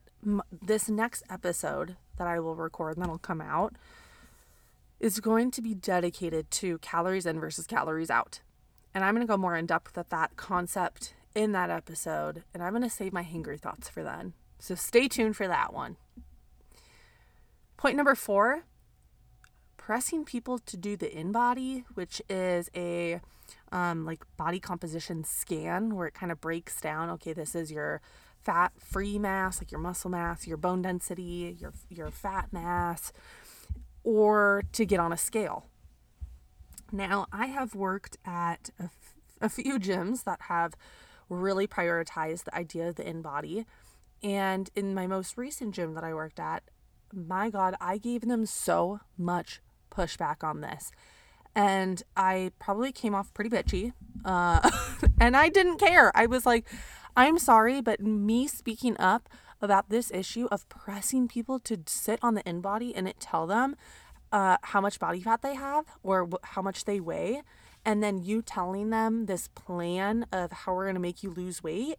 this 0.61 0.89
next 0.89 1.23
episode 1.29 1.95
that 2.17 2.27
I 2.27 2.39
will 2.39 2.55
record 2.55 2.95
and 2.95 3.03
that'll 3.03 3.17
come 3.17 3.41
out 3.41 3.75
is 4.99 5.19
going 5.19 5.51
to 5.51 5.61
be 5.61 5.73
dedicated 5.73 6.49
to 6.49 6.77
calories 6.79 7.25
in 7.25 7.39
versus 7.39 7.67
calories 7.67 8.09
out. 8.09 8.41
And 8.93 9.03
I'm 9.03 9.13
going 9.13 9.25
to 9.25 9.31
go 9.31 9.37
more 9.37 9.55
in 9.55 9.65
depth 9.65 9.95
with 9.97 10.09
that 10.09 10.35
concept 10.37 11.13
in 11.35 11.51
that 11.51 11.69
episode. 11.69 12.43
And 12.53 12.63
I'm 12.63 12.71
going 12.71 12.83
to 12.83 12.89
save 12.89 13.13
my 13.13 13.23
hangry 13.23 13.59
thoughts 13.59 13.89
for 13.89 14.03
then. 14.03 14.33
So 14.59 14.73
stay 14.73 15.07
tuned 15.07 15.35
for 15.35 15.47
that 15.47 15.73
one. 15.73 15.97
Point 17.77 17.97
number 17.97 18.15
four 18.15 18.63
pressing 19.85 20.25
people 20.25 20.57
to 20.57 20.75
do 20.75 20.97
the 20.97 21.05
InBody, 21.05 21.83
which 21.93 22.19
is 22.27 22.71
a 22.75 23.21
um, 23.71 24.03
like 24.03 24.23
body 24.35 24.59
composition 24.59 25.23
scan 25.23 25.93
where 25.93 26.07
it 26.07 26.15
kind 26.15 26.31
of 26.31 26.41
breaks 26.41 26.81
down. 26.81 27.11
Okay, 27.11 27.33
this 27.33 27.53
is 27.53 27.71
your 27.71 28.01
fat 28.45 28.71
free 28.79 29.19
mass, 29.19 29.59
like 29.59 29.71
your 29.71 29.81
muscle 29.81 30.09
mass, 30.09 30.47
your 30.47 30.57
bone 30.57 30.81
density, 30.81 31.57
your 31.59 31.73
your 31.89 32.11
fat 32.11 32.53
mass, 32.53 33.11
or 34.03 34.63
to 34.71 34.85
get 34.85 34.99
on 34.99 35.11
a 35.11 35.17
scale. 35.17 35.65
Now, 36.91 37.25
I 37.33 37.47
have 37.47 37.73
worked 37.75 38.17
at 38.23 38.69
a, 38.79 38.83
f- 38.83 39.15
a 39.41 39.49
few 39.49 39.79
gyms 39.79 40.23
that 40.23 40.43
have 40.43 40.75
really 41.27 41.67
prioritized 41.67 42.43
the 42.43 42.55
idea 42.55 42.87
of 42.89 42.95
the 42.95 43.03
InBody. 43.03 43.65
And 44.21 44.69
in 44.75 44.93
my 44.93 45.07
most 45.07 45.37
recent 45.37 45.73
gym 45.73 45.95
that 45.95 46.03
I 46.03 46.13
worked 46.13 46.39
at, 46.39 46.63
my 47.11 47.49
God, 47.49 47.75
I 47.81 47.97
gave 47.97 48.21
them 48.21 48.45
so 48.45 48.99
much 49.17 49.61
pushback 49.91 50.43
on 50.43 50.61
this 50.61 50.91
and 51.55 52.03
I 52.17 52.51
probably 52.59 52.91
came 52.91 53.15
off 53.15 53.33
pretty 53.33 53.49
bitchy. 53.49 53.93
Uh, 54.25 54.69
and 55.19 55.37
I 55.37 55.49
didn't 55.49 55.77
care. 55.77 56.11
I 56.13 56.25
was 56.25 56.45
like, 56.45 56.67
I'm 57.15 57.39
sorry, 57.39 57.81
but 57.81 58.01
me 58.01 58.45
speaking 58.45 58.97
up 58.99 59.29
about 59.61 59.89
this 59.89 60.11
issue 60.11 60.47
of 60.51 60.67
pressing 60.67 61.29
people 61.29 61.59
to 61.59 61.77
sit 61.87 62.19
on 62.21 62.33
the 62.33 62.43
InBody 62.43 62.91
and 62.93 63.07
it 63.07 63.21
tell 63.21 63.47
them 63.47 63.75
uh, 64.33 64.57
how 64.61 64.81
much 64.81 64.99
body 64.99 65.21
fat 65.21 65.41
they 65.41 65.55
have 65.55 65.85
or 66.03 66.27
wh- 66.27 66.45
how 66.47 66.61
much 66.61 66.83
they 66.83 66.99
weigh, 66.99 67.41
and 67.85 68.03
then 68.03 68.21
you 68.21 68.41
telling 68.41 68.89
them 68.89 69.27
this 69.27 69.47
plan 69.47 70.25
of 70.33 70.51
how 70.51 70.75
we're 70.75 70.85
going 70.85 70.95
to 70.95 71.01
make 71.01 71.23
you 71.23 71.29
lose 71.29 71.63
weight 71.63 71.95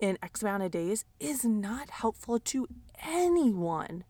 in 0.00 0.18
X 0.22 0.42
amount 0.42 0.64
of 0.64 0.72
days 0.72 1.04
is 1.20 1.44
not 1.44 1.90
helpful 1.90 2.40
to 2.40 2.66
anyone. 3.04 4.02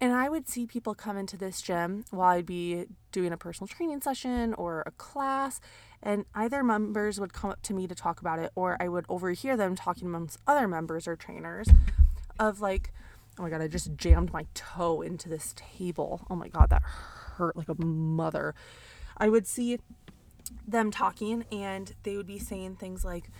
And 0.00 0.12
I 0.12 0.28
would 0.28 0.48
see 0.48 0.66
people 0.66 0.94
come 0.94 1.16
into 1.16 1.36
this 1.36 1.62
gym 1.62 2.04
while 2.10 2.36
I'd 2.36 2.46
be 2.46 2.86
doing 3.12 3.32
a 3.32 3.36
personal 3.36 3.68
training 3.68 4.00
session 4.00 4.52
or 4.54 4.82
a 4.84 4.90
class, 4.90 5.60
and 6.04 6.26
either 6.34 6.62
members 6.62 7.18
would 7.18 7.32
come 7.32 7.50
up 7.50 7.62
to 7.62 7.74
me 7.74 7.88
to 7.88 7.94
talk 7.94 8.20
about 8.20 8.38
it, 8.38 8.52
or 8.54 8.76
I 8.78 8.88
would 8.88 9.06
overhear 9.08 9.56
them 9.56 9.74
talking 9.74 10.06
amongst 10.06 10.38
other 10.46 10.68
members 10.68 11.08
or 11.08 11.16
trainers 11.16 11.66
of 12.38 12.60
like, 12.60 12.92
oh 13.38 13.42
my 13.42 13.50
god, 13.50 13.62
I 13.62 13.68
just 13.68 13.96
jammed 13.96 14.32
my 14.32 14.46
toe 14.52 15.00
into 15.00 15.28
this 15.28 15.54
table. 15.56 16.26
Oh 16.28 16.36
my 16.36 16.48
god, 16.48 16.68
that 16.70 16.82
hurt 16.82 17.56
like 17.56 17.70
a 17.70 17.82
mother. 17.82 18.54
I 19.16 19.30
would 19.30 19.46
see 19.46 19.78
them 20.68 20.90
talking, 20.90 21.46
and 21.50 21.94
they 22.02 22.16
would 22.16 22.26
be 22.26 22.38
saying 22.38 22.76
things 22.76 23.02
like, 23.02 23.30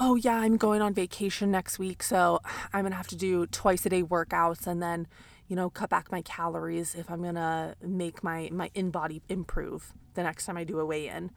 oh 0.00 0.16
yeah, 0.16 0.36
I'm 0.36 0.56
going 0.56 0.80
on 0.80 0.94
vacation 0.94 1.50
next 1.50 1.78
week, 1.78 2.02
so 2.02 2.40
I'm 2.72 2.84
gonna 2.84 2.94
have 2.94 3.08
to 3.08 3.16
do 3.16 3.46
twice 3.46 3.84
a 3.84 3.90
day 3.90 4.02
workouts 4.02 4.66
and 4.66 4.82
then 4.82 5.06
you 5.48 5.56
know, 5.56 5.68
cut 5.68 5.90
back 5.90 6.10
my 6.10 6.22
calories 6.22 6.94
if 6.94 7.10
I'm 7.10 7.22
gonna 7.22 7.74
make 7.82 8.24
my 8.24 8.48
my 8.50 8.70
InBody 8.70 9.20
improve 9.28 9.92
the 10.14 10.22
next 10.22 10.46
time 10.46 10.56
I 10.56 10.64
do 10.64 10.78
a 10.78 10.86
weigh 10.86 11.08
in. 11.08 11.30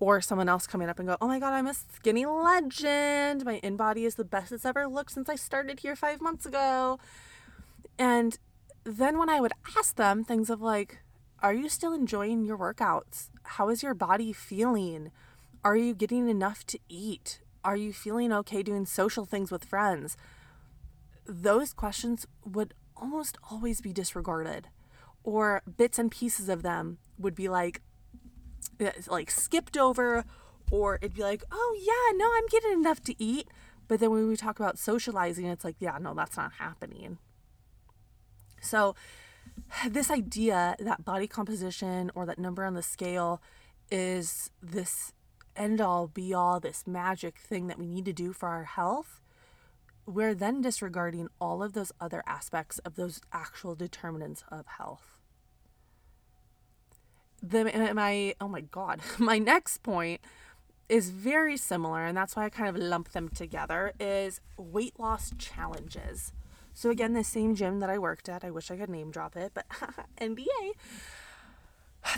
Or 0.00 0.20
someone 0.20 0.48
else 0.48 0.66
coming 0.66 0.88
up 0.88 0.98
and 0.98 1.06
go, 1.06 1.16
Oh 1.20 1.28
my 1.28 1.38
god, 1.38 1.52
I'm 1.52 1.66
a 1.66 1.74
skinny 1.74 2.26
legend. 2.26 3.44
My 3.44 3.60
InBody 3.60 4.06
is 4.06 4.16
the 4.16 4.24
best 4.24 4.50
it's 4.50 4.64
ever 4.64 4.88
looked 4.88 5.12
since 5.12 5.28
I 5.28 5.36
started 5.36 5.80
here 5.80 5.94
five 5.94 6.20
months 6.20 6.46
ago. 6.46 6.98
And 7.98 8.38
then 8.84 9.18
when 9.18 9.28
I 9.28 9.40
would 9.40 9.52
ask 9.76 9.96
them 9.96 10.24
things 10.24 10.48
of 10.50 10.62
like, 10.62 11.00
Are 11.42 11.52
you 11.52 11.68
still 11.68 11.92
enjoying 11.92 12.44
your 12.44 12.58
workouts? 12.58 13.28
How 13.42 13.68
is 13.68 13.82
your 13.82 13.94
body 13.94 14.32
feeling? 14.32 15.10
Are 15.62 15.76
you 15.76 15.94
getting 15.94 16.28
enough 16.28 16.66
to 16.68 16.78
eat? 16.88 17.42
Are 17.62 17.76
you 17.76 17.92
feeling 17.92 18.32
okay 18.32 18.62
doing 18.62 18.86
social 18.86 19.26
things 19.26 19.50
with 19.50 19.64
friends? 19.64 20.16
Those 21.26 21.74
questions 21.74 22.26
would 22.44 22.72
almost 22.96 23.36
always 23.50 23.82
be 23.82 23.92
disregarded 23.92 24.68
or 25.22 25.62
bits 25.76 25.98
and 25.98 26.10
pieces 26.10 26.48
of 26.48 26.62
them 26.62 26.98
would 27.18 27.34
be 27.34 27.48
like 27.48 27.82
like 29.08 29.30
skipped 29.30 29.76
over 29.76 30.24
or 30.70 30.96
it'd 30.96 31.14
be 31.14 31.22
like 31.22 31.42
oh 31.50 31.76
yeah 31.80 32.16
no 32.16 32.30
i'm 32.36 32.46
getting 32.48 32.72
enough 32.72 33.02
to 33.02 33.14
eat 33.22 33.48
but 33.88 34.00
then 34.00 34.10
when 34.10 34.28
we 34.28 34.36
talk 34.36 34.58
about 34.60 34.78
socializing 34.78 35.46
it's 35.46 35.64
like 35.64 35.76
yeah 35.78 35.98
no 35.98 36.14
that's 36.14 36.36
not 36.36 36.52
happening 36.54 37.18
so 38.60 38.94
this 39.88 40.10
idea 40.10 40.76
that 40.78 41.04
body 41.04 41.26
composition 41.26 42.10
or 42.14 42.26
that 42.26 42.38
number 42.38 42.64
on 42.64 42.74
the 42.74 42.82
scale 42.82 43.40
is 43.90 44.50
this 44.62 45.12
end 45.56 45.80
all 45.80 46.06
be 46.06 46.32
all 46.32 46.60
this 46.60 46.86
magic 46.86 47.38
thing 47.38 47.66
that 47.66 47.78
we 47.78 47.86
need 47.86 48.04
to 48.04 48.12
do 48.12 48.32
for 48.32 48.48
our 48.48 48.64
health 48.64 49.20
we're 50.10 50.34
then 50.34 50.60
disregarding 50.60 51.28
all 51.40 51.62
of 51.62 51.72
those 51.72 51.92
other 52.00 52.22
aspects 52.26 52.78
of 52.80 52.96
those 52.96 53.20
actual 53.32 53.74
determinants 53.74 54.42
of 54.48 54.66
health. 54.66 55.19
The 57.42 57.92
my 57.94 58.34
oh 58.40 58.48
my 58.48 58.60
god, 58.60 59.00
my 59.18 59.38
next 59.38 59.82
point 59.82 60.20
is 60.88 61.10
very 61.10 61.56
similar 61.56 62.04
and 62.04 62.16
that's 62.16 62.34
why 62.34 62.44
I 62.44 62.50
kind 62.50 62.68
of 62.68 62.76
lump 62.76 63.12
them 63.12 63.28
together 63.28 63.92
is 64.00 64.40
weight 64.56 64.98
loss 64.98 65.32
challenges. 65.38 66.32
So 66.74 66.90
again, 66.90 67.12
the 67.12 67.24
same 67.24 67.54
gym 67.54 67.80
that 67.80 67.90
I 67.90 67.98
worked 67.98 68.28
at, 68.28 68.44
I 68.44 68.50
wish 68.50 68.70
I 68.70 68.76
could 68.76 68.90
name 68.90 69.10
drop 69.10 69.36
it, 69.36 69.52
but 69.54 69.66
NBA 70.20 70.72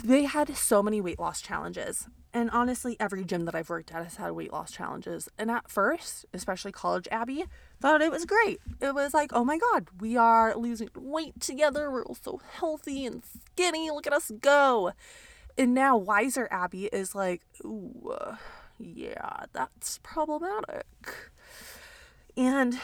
They 0.03 0.23
had 0.23 0.55
so 0.55 0.81
many 0.81 1.01
weight 1.01 1.19
loss 1.19 1.41
challenges. 1.41 2.07
And 2.35 2.49
honestly, 2.49 2.97
every 2.99 3.23
gym 3.23 3.45
that 3.45 3.53
I've 3.53 3.69
worked 3.69 3.93
at 3.93 4.03
has 4.03 4.15
had 4.15 4.31
weight 4.31 4.51
loss 4.51 4.71
challenges. 4.71 5.29
And 5.37 5.51
at 5.51 5.69
first, 5.69 6.25
especially 6.33 6.71
college 6.71 7.07
Abbey, 7.11 7.45
thought 7.79 8.01
it 8.01 8.11
was 8.11 8.25
great. 8.25 8.59
It 8.81 8.95
was 8.95 9.13
like, 9.13 9.31
oh 9.33 9.45
my 9.45 9.59
God, 9.59 9.87
we 9.99 10.17
are 10.17 10.55
losing 10.55 10.89
weight 10.95 11.39
together. 11.39 11.91
We're 11.91 12.03
all 12.03 12.15
so 12.15 12.41
healthy 12.53 13.05
and 13.05 13.21
skinny. 13.23 13.91
Look 13.91 14.07
at 14.07 14.13
us 14.13 14.31
go. 14.41 14.93
And 15.59 15.75
now 15.75 15.95
wiser 15.95 16.47
Abbey 16.49 16.85
is 16.87 17.13
like, 17.13 17.43
ooh, 17.63 18.15
yeah, 18.79 19.45
that's 19.53 19.99
problematic. 20.01 20.87
And 22.35 22.79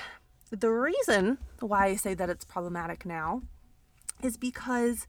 the 0.52 0.70
reason 0.70 1.40
why 1.60 1.88
I 1.88 1.96
say 1.96 2.14
that 2.14 2.30
it's 2.30 2.46
problematic 2.46 3.04
now 3.04 3.42
is 4.22 4.38
because 4.38 5.08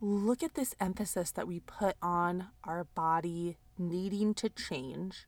look 0.00 0.42
at 0.42 0.54
this 0.54 0.74
emphasis 0.80 1.30
that 1.32 1.46
we 1.46 1.60
put 1.60 1.96
on 2.00 2.48
our 2.64 2.84
body 2.84 3.56
needing 3.78 4.34
to 4.34 4.48
change 4.48 5.26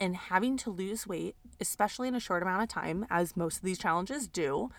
and 0.00 0.16
having 0.16 0.56
to 0.56 0.70
lose 0.70 1.06
weight, 1.06 1.34
especially 1.60 2.08
in 2.08 2.14
a 2.14 2.20
short 2.20 2.42
amount 2.42 2.62
of 2.62 2.68
time, 2.68 3.06
as 3.10 3.36
most 3.36 3.58
of 3.58 3.62
these 3.62 3.78
challenges 3.78 4.28
do, 4.28 4.70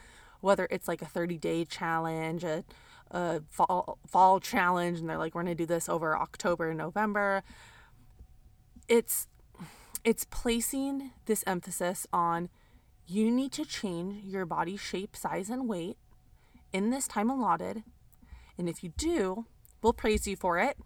whether 0.41 0.67
it's 0.71 0.87
like 0.87 1.01
a 1.01 1.05
30 1.05 1.37
day 1.37 1.65
challenge, 1.65 2.43
a, 2.43 2.63
a 3.11 3.41
fall, 3.49 3.99
fall 4.07 4.39
challenge, 4.39 4.99
and 4.99 5.09
they're 5.09 5.17
like, 5.17 5.35
we're 5.35 5.43
going 5.43 5.55
to 5.55 5.63
do 5.63 5.65
this 5.65 5.89
over 5.89 6.17
October 6.17 6.69
and 6.69 6.77
November. 6.77 7.43
It's, 8.87 9.27
it's 10.03 10.25
placing 10.25 11.11
this 11.25 11.43
emphasis 11.45 12.07
on 12.13 12.49
you 13.05 13.29
need 13.29 13.51
to 13.53 13.65
change 13.65 14.23
your 14.23 14.45
body 14.45 14.77
shape, 14.77 15.15
size, 15.15 15.49
and 15.49 15.67
weight 15.67 15.97
in 16.71 16.91
this 16.91 17.07
time 17.07 17.29
allotted 17.29 17.83
and 18.59 18.67
if 18.67 18.83
you 18.83 18.89
do, 18.97 19.45
we'll 19.81 19.93
praise 19.93 20.27
you 20.27 20.35
for 20.35 20.59
it. 20.59 20.77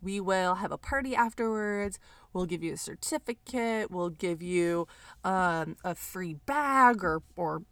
We 0.00 0.18
will 0.18 0.56
have 0.56 0.72
a 0.72 0.78
party 0.78 1.14
afterwards. 1.14 1.98
We'll 2.32 2.46
give 2.46 2.62
you 2.64 2.72
a 2.72 2.78
certificate. 2.78 3.90
We'll 3.90 4.08
give 4.08 4.42
you 4.42 4.88
um, 5.22 5.76
a 5.84 5.94
free 5.94 6.34
bag 6.34 7.04
or, 7.04 7.22
or 7.36 7.62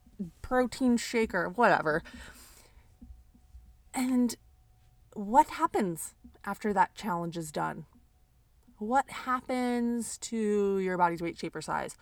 protein 0.43 0.99
shake 0.99 1.35
or 1.35 1.49
whatever. 1.49 2.03
And 3.95 4.37
what 5.15 5.49
happens 5.49 6.15
after 6.45 6.73
that 6.75 6.95
challenge 6.95 7.37
is 7.39 7.51
done? 7.51 7.87
What 8.79 9.11
happens 9.11 10.19
to 10.19 10.79
your 10.79 10.99
body's 10.99 11.23
weight, 11.23 11.39
shape, 11.39 11.57
or 11.57 11.63
size? 11.63 11.97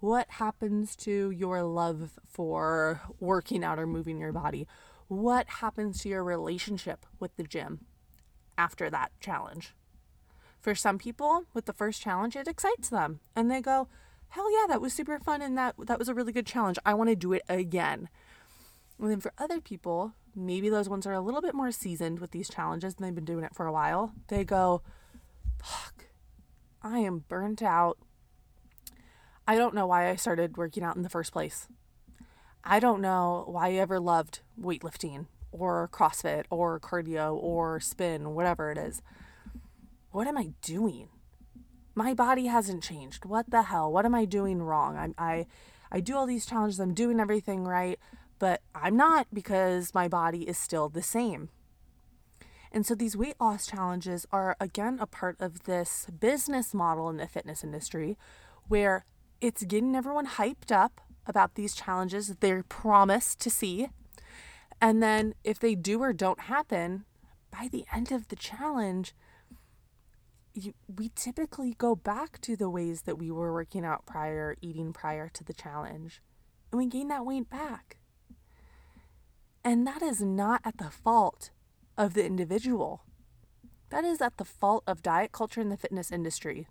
What 0.00 0.26
happens 0.28 0.94
to 0.96 1.30
your 1.30 1.62
love 1.62 2.18
for 2.26 3.00
working 3.18 3.64
out 3.64 3.78
or 3.78 3.86
moving 3.86 4.18
your 4.18 4.32
body? 4.32 4.66
What 5.12 5.48
happens 5.48 6.00
to 6.00 6.08
your 6.08 6.24
relationship 6.24 7.04
with 7.20 7.36
the 7.36 7.42
gym 7.42 7.84
after 8.56 8.88
that 8.88 9.12
challenge? 9.20 9.74
For 10.58 10.74
some 10.74 10.96
people, 10.96 11.44
with 11.52 11.66
the 11.66 11.74
first 11.74 12.00
challenge, 12.00 12.34
it 12.34 12.48
excites 12.48 12.88
them 12.88 13.20
and 13.36 13.50
they 13.50 13.60
go, 13.60 13.88
hell 14.28 14.50
yeah, 14.50 14.66
that 14.68 14.80
was 14.80 14.94
super 14.94 15.18
fun 15.18 15.42
and 15.42 15.58
that, 15.58 15.74
that 15.86 15.98
was 15.98 16.08
a 16.08 16.14
really 16.14 16.32
good 16.32 16.46
challenge. 16.46 16.78
I 16.86 16.94
want 16.94 17.10
to 17.10 17.16
do 17.16 17.34
it 17.34 17.42
again. 17.48 18.08
And 18.98 19.10
then 19.10 19.20
for 19.20 19.34
other 19.36 19.60
people, 19.60 20.14
maybe 20.34 20.70
those 20.70 20.88
ones 20.88 21.06
are 21.06 21.12
a 21.12 21.20
little 21.20 21.42
bit 21.42 21.54
more 21.54 21.72
seasoned 21.72 22.18
with 22.18 22.30
these 22.30 22.48
challenges 22.48 22.94
and 22.94 23.04
they've 23.04 23.14
been 23.14 23.26
doing 23.26 23.44
it 23.44 23.54
for 23.54 23.66
a 23.66 23.72
while. 23.72 24.14
They 24.28 24.44
go, 24.44 24.82
fuck, 25.62 26.06
I 26.80 27.00
am 27.00 27.24
burnt 27.28 27.62
out. 27.62 27.98
I 29.46 29.56
don't 29.56 29.74
know 29.74 29.86
why 29.86 30.08
I 30.08 30.16
started 30.16 30.56
working 30.56 30.84
out 30.84 30.96
in 30.96 31.02
the 31.02 31.10
first 31.10 31.32
place. 31.32 31.68
I 32.64 32.78
don't 32.78 33.00
know 33.00 33.44
why 33.48 33.68
I 33.68 33.72
ever 33.72 33.98
loved 33.98 34.40
weightlifting 34.60 35.26
or 35.50 35.88
CrossFit 35.92 36.44
or 36.48 36.78
cardio 36.78 37.34
or 37.34 37.80
spin, 37.80 38.34
whatever 38.34 38.70
it 38.70 38.78
is. 38.78 39.02
What 40.10 40.26
am 40.26 40.38
I 40.38 40.52
doing? 40.62 41.08
My 41.94 42.14
body 42.14 42.46
hasn't 42.46 42.82
changed. 42.82 43.24
What 43.24 43.50
the 43.50 43.62
hell? 43.62 43.92
What 43.92 44.06
am 44.06 44.14
I 44.14 44.24
doing 44.24 44.62
wrong? 44.62 44.96
I 44.96 45.08
I 45.22 45.46
I 45.90 46.00
do 46.00 46.16
all 46.16 46.26
these 46.26 46.46
challenges. 46.46 46.80
I'm 46.80 46.94
doing 46.94 47.20
everything 47.20 47.64
right, 47.64 47.98
but 48.38 48.62
I'm 48.74 48.96
not 48.96 49.26
because 49.32 49.94
my 49.94 50.08
body 50.08 50.48
is 50.48 50.56
still 50.56 50.88
the 50.88 51.02
same. 51.02 51.50
And 52.70 52.86
so 52.86 52.94
these 52.94 53.16
weight 53.16 53.36
loss 53.38 53.66
challenges 53.66 54.26
are 54.32 54.56
again 54.58 54.98
a 55.00 55.06
part 55.06 55.36
of 55.40 55.64
this 55.64 56.06
business 56.18 56.72
model 56.72 57.10
in 57.10 57.18
the 57.18 57.26
fitness 57.26 57.62
industry 57.62 58.16
where 58.68 59.04
it's 59.40 59.64
getting 59.64 59.94
everyone 59.94 60.26
hyped 60.26 60.72
up 60.72 61.00
about 61.26 61.54
these 61.54 61.74
challenges 61.74 62.28
they're 62.40 62.62
promised 62.62 63.40
to 63.40 63.50
see. 63.50 63.88
And 64.80 65.02
then 65.02 65.34
if 65.44 65.60
they 65.60 65.74
do 65.74 66.00
or 66.00 66.12
don't 66.12 66.40
happen, 66.40 67.04
by 67.50 67.68
the 67.70 67.84
end 67.94 68.10
of 68.10 68.28
the 68.28 68.36
challenge, 68.36 69.14
you, 70.54 70.74
we 70.94 71.10
typically 71.14 71.74
go 71.74 71.94
back 71.94 72.40
to 72.42 72.56
the 72.56 72.68
ways 72.68 73.02
that 73.02 73.18
we 73.18 73.30
were 73.30 73.52
working 73.52 73.84
out 73.84 74.06
prior, 74.06 74.56
eating 74.60 74.92
prior 74.92 75.28
to 75.28 75.44
the 75.44 75.52
challenge, 75.52 76.20
and 76.70 76.78
we 76.78 76.86
gain 76.86 77.08
that 77.08 77.24
weight 77.24 77.48
back. 77.48 77.98
And 79.64 79.86
that 79.86 80.02
is 80.02 80.20
not 80.20 80.60
at 80.64 80.78
the 80.78 80.90
fault 80.90 81.50
of 81.96 82.14
the 82.14 82.24
individual. 82.24 83.02
That 83.90 84.04
is 84.04 84.20
at 84.20 84.38
the 84.38 84.44
fault 84.44 84.82
of 84.86 85.02
diet 85.02 85.32
culture 85.32 85.60
in 85.60 85.68
the 85.68 85.76
fitness 85.76 86.10
industry. 86.10 86.66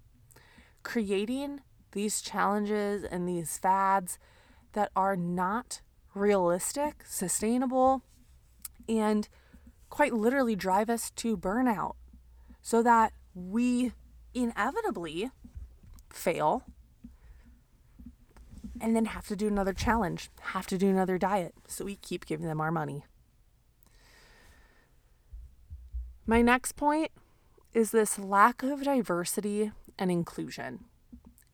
Creating 0.83 1.61
these 1.91 2.21
challenges 2.21 3.03
and 3.03 3.27
these 3.27 3.57
fads 3.57 4.17
that 4.73 4.91
are 4.95 5.15
not 5.15 5.81
realistic, 6.13 7.03
sustainable, 7.07 8.03
and 8.87 9.27
quite 9.89 10.13
literally 10.13 10.55
drive 10.55 10.89
us 10.89 11.11
to 11.11 11.37
burnout 11.37 11.95
so 12.61 12.81
that 12.81 13.13
we 13.33 13.93
inevitably 14.33 15.29
fail 16.09 16.63
and 18.79 18.95
then 18.95 19.05
have 19.05 19.27
to 19.27 19.35
do 19.35 19.47
another 19.47 19.73
challenge, 19.73 20.29
have 20.41 20.65
to 20.67 20.77
do 20.77 20.89
another 20.89 21.17
diet. 21.17 21.53
So 21.67 21.85
we 21.85 21.95
keep 21.97 22.25
giving 22.25 22.47
them 22.47 22.59
our 22.59 22.71
money. 22.71 23.05
My 26.25 26.41
next 26.41 26.73
point 26.73 27.11
is 27.73 27.91
this 27.91 28.17
lack 28.17 28.63
of 28.63 28.83
diversity 28.83 29.71
and 29.97 30.11
inclusion. 30.11 30.85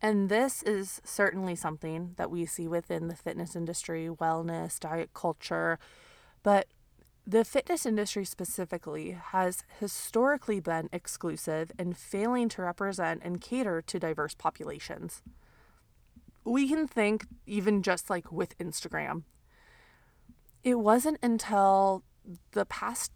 And 0.02 0.30
this 0.30 0.62
is 0.64 1.02
certainly 1.04 1.56
something 1.56 2.14
that 2.18 2.30
we 2.30 2.46
see 2.46 2.68
within 2.68 3.08
the 3.08 3.16
fitness 3.16 3.56
industry, 3.56 4.10
wellness, 4.10 4.80
diet 4.80 5.10
culture. 5.14 5.80
But 6.44 6.68
the 7.26 7.44
fitness 7.44 7.86
industry 7.86 8.24
specifically 8.24 9.12
has 9.12 9.64
historically 9.80 10.60
been 10.60 10.88
exclusive 10.94 11.72
and 11.78 11.98
failing 11.98 12.48
to 12.50 12.62
represent 12.62 13.22
and 13.24 13.42
cater 13.42 13.82
to 13.82 14.00
diverse 14.00 14.36
populations. 14.36 15.24
We 16.46 16.70
can 16.70 16.88
think, 16.88 17.26
even 17.46 17.84
just 17.84 18.10
like 18.10 18.32
with 18.32 18.58
Instagram, 18.60 19.24
it 20.64 20.76
wasn't 20.76 21.18
until 21.22 22.04
the 22.52 22.66
past 22.66 23.12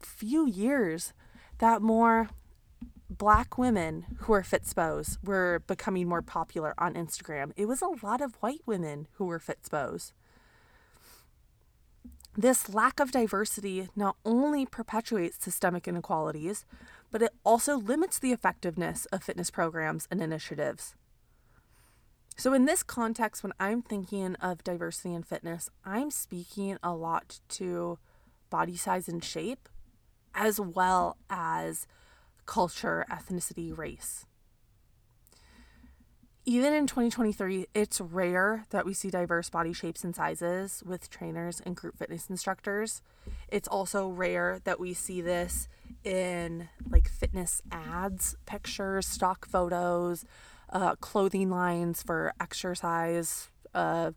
few 0.00 0.46
years 0.46 1.14
that 1.58 1.80
more 1.80 2.28
black 3.18 3.56
women 3.56 4.04
who 4.20 4.32
are 4.32 4.42
fitspos 4.42 5.18
were 5.22 5.62
becoming 5.66 6.08
more 6.08 6.22
popular 6.22 6.74
on 6.78 6.94
Instagram. 6.94 7.52
It 7.56 7.66
was 7.66 7.82
a 7.82 8.06
lot 8.06 8.20
of 8.20 8.34
white 8.36 8.62
women 8.66 9.08
who 9.14 9.26
were 9.26 9.40
fitspos. 9.40 10.12
This 12.36 12.68
lack 12.68 13.00
of 13.00 13.12
diversity 13.12 13.88
not 13.96 14.16
only 14.24 14.66
perpetuates 14.66 15.42
systemic 15.42 15.88
inequalities, 15.88 16.66
but 17.10 17.22
it 17.22 17.32
also 17.44 17.76
limits 17.76 18.18
the 18.18 18.32
effectiveness 18.32 19.06
of 19.06 19.22
fitness 19.22 19.50
programs 19.50 20.06
and 20.10 20.20
initiatives. 20.20 20.94
So, 22.36 22.52
in 22.52 22.66
this 22.66 22.82
context, 22.82 23.42
when 23.42 23.54
I'm 23.58 23.80
thinking 23.80 24.34
of 24.34 24.62
diversity 24.62 25.14
in 25.14 25.22
fitness, 25.22 25.70
I'm 25.82 26.10
speaking 26.10 26.76
a 26.82 26.92
lot 26.92 27.40
to 27.50 27.98
body 28.50 28.76
size 28.76 29.08
and 29.08 29.24
shape, 29.24 29.70
as 30.34 30.60
well 30.60 31.16
as 31.30 31.86
culture, 32.46 33.04
ethnicity, 33.10 33.76
race. 33.76 34.26
Even 36.48 36.72
in 36.72 36.86
2023, 36.86 37.66
it's 37.74 38.00
rare 38.00 38.66
that 38.70 38.86
we 38.86 38.94
see 38.94 39.10
diverse 39.10 39.50
body 39.50 39.72
shapes 39.72 40.04
and 40.04 40.14
sizes 40.14 40.80
with 40.86 41.10
trainers 41.10 41.60
and 41.66 41.74
group 41.74 41.98
fitness 41.98 42.30
instructors. 42.30 43.02
It's 43.48 43.66
also 43.66 44.08
rare 44.08 44.60
that 44.62 44.78
we 44.78 44.94
see 44.94 45.20
this 45.20 45.68
in 46.04 46.68
like 46.88 47.08
fitness 47.08 47.62
ads, 47.72 48.36
pictures, 48.46 49.08
stock 49.08 49.44
photos, 49.48 50.24
uh, 50.70 50.94
clothing 50.96 51.50
lines 51.50 52.04
for 52.04 52.32
exercise, 52.40 53.48
uh, 53.74 54.12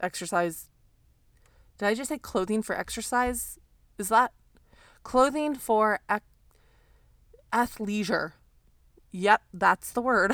exercise. 0.00 0.70
Did 1.76 1.86
I 1.86 1.94
just 1.94 2.08
say 2.08 2.18
clothing 2.18 2.62
for 2.62 2.74
exercise? 2.74 3.58
Is 3.98 4.08
that 4.08 4.32
clothing 5.02 5.54
for 5.54 6.00
ex- 6.08 6.24
athleisure. 7.52 8.32
Yep, 9.12 9.42
that's 9.52 9.90
the 9.90 10.02
word. 10.02 10.32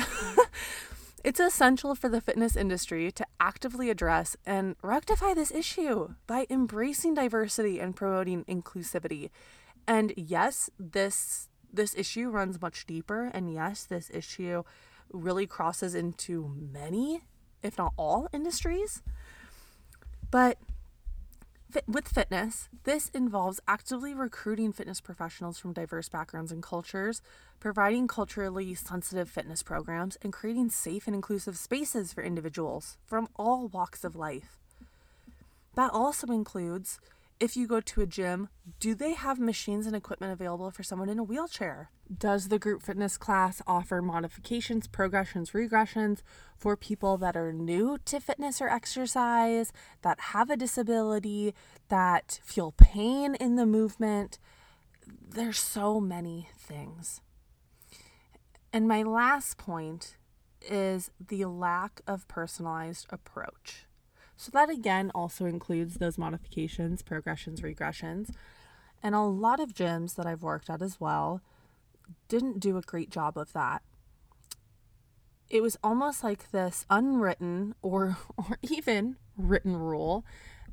it's 1.23 1.39
essential 1.39 1.95
for 1.95 2.09
the 2.09 2.21
fitness 2.21 2.55
industry 2.55 3.11
to 3.11 3.25
actively 3.39 3.89
address 3.89 4.35
and 4.45 4.75
rectify 4.81 5.33
this 5.33 5.51
issue 5.51 6.13
by 6.27 6.45
embracing 6.49 7.13
diversity 7.15 7.79
and 7.79 7.95
promoting 7.95 8.45
inclusivity 8.45 9.29
And 9.87 10.13
yes, 10.17 10.69
this 10.79 11.49
this 11.73 11.95
issue 11.95 12.29
runs 12.29 12.61
much 12.61 12.85
deeper 12.85 13.29
and 13.33 13.53
yes, 13.53 13.83
this 13.83 14.09
issue 14.13 14.63
really 15.11 15.47
crosses 15.47 15.95
into 15.95 16.53
many, 16.55 17.21
if 17.63 17.77
not 17.77 17.93
all 17.97 18.27
industries. 18.33 19.01
But 20.31 20.57
with 21.87 22.07
fitness, 22.07 22.69
this 22.83 23.09
involves 23.09 23.59
actively 23.67 24.13
recruiting 24.13 24.71
fitness 24.71 25.01
professionals 25.01 25.59
from 25.59 25.73
diverse 25.73 26.07
backgrounds 26.07 26.51
and 26.51 26.63
cultures, 26.63 27.21
providing 27.59 28.07
culturally 28.07 28.73
sensitive 28.73 29.29
fitness 29.29 29.63
programs, 29.63 30.17
and 30.21 30.31
creating 30.31 30.69
safe 30.69 31.07
and 31.07 31.15
inclusive 31.15 31.57
spaces 31.57 32.13
for 32.13 32.23
individuals 32.23 32.97
from 33.05 33.27
all 33.35 33.67
walks 33.67 34.03
of 34.03 34.15
life. 34.15 34.57
That 35.75 35.91
also 35.91 36.27
includes 36.27 36.99
if 37.39 37.55
you 37.55 37.67
go 37.67 37.79
to 37.79 38.01
a 38.01 38.05
gym, 38.05 38.49
do 38.79 38.95
they 38.95 39.13
have 39.13 39.39
machines 39.39 39.85
and 39.85 39.95
equipment 39.95 40.33
available 40.33 40.71
for 40.71 40.83
someone 40.83 41.09
in 41.09 41.19
a 41.19 41.23
wheelchair? 41.23 41.91
Does 42.15 42.47
the 42.47 42.59
group 42.59 42.81
fitness 42.81 43.17
class 43.17 43.61
offer 43.67 44.01
modifications, 44.01 44.87
progressions, 44.87 45.51
regressions 45.51 46.21
for 46.57 46.75
people 46.75 47.17
that 47.17 47.35
are 47.35 47.53
new 47.53 47.97
to 48.05 48.19
fitness 48.19 48.61
or 48.61 48.69
exercise, 48.69 49.71
that 50.01 50.19
have 50.19 50.49
a 50.49 50.57
disability, 50.57 51.53
that 51.89 52.39
feel 52.43 52.71
pain 52.71 53.35
in 53.35 53.55
the 53.55 53.65
movement? 53.65 54.39
There's 55.05 55.59
so 55.59 55.99
many 55.99 56.49
things. 56.57 57.21
And 58.73 58.87
my 58.87 59.03
last 59.03 59.57
point 59.57 60.17
is 60.61 61.11
the 61.25 61.45
lack 61.45 62.01
of 62.07 62.27
personalized 62.27 63.07
approach. 63.09 63.86
So 64.37 64.51
that 64.53 64.69
again 64.69 65.11
also 65.15 65.45
includes 65.45 65.95
those 65.95 66.17
modifications, 66.17 67.01
progressions, 67.01 67.61
regressions. 67.61 68.29
And 69.01 69.15
a 69.15 69.21
lot 69.21 69.59
of 69.59 69.73
gyms 69.73 70.15
that 70.15 70.27
I've 70.27 70.43
worked 70.43 70.69
at 70.69 70.81
as 70.81 70.99
well 70.99 71.41
didn't 72.29 72.59
do 72.59 72.77
a 72.77 72.81
great 72.81 73.09
job 73.09 73.35
of 73.37 73.51
that. 73.53 73.81
It 75.49 75.61
was 75.61 75.77
almost 75.83 76.23
like 76.23 76.51
this 76.51 76.85
unwritten 76.89 77.73
or 77.81 78.17
or 78.37 78.57
even 78.61 79.17
written 79.35 79.75
rule 79.75 80.23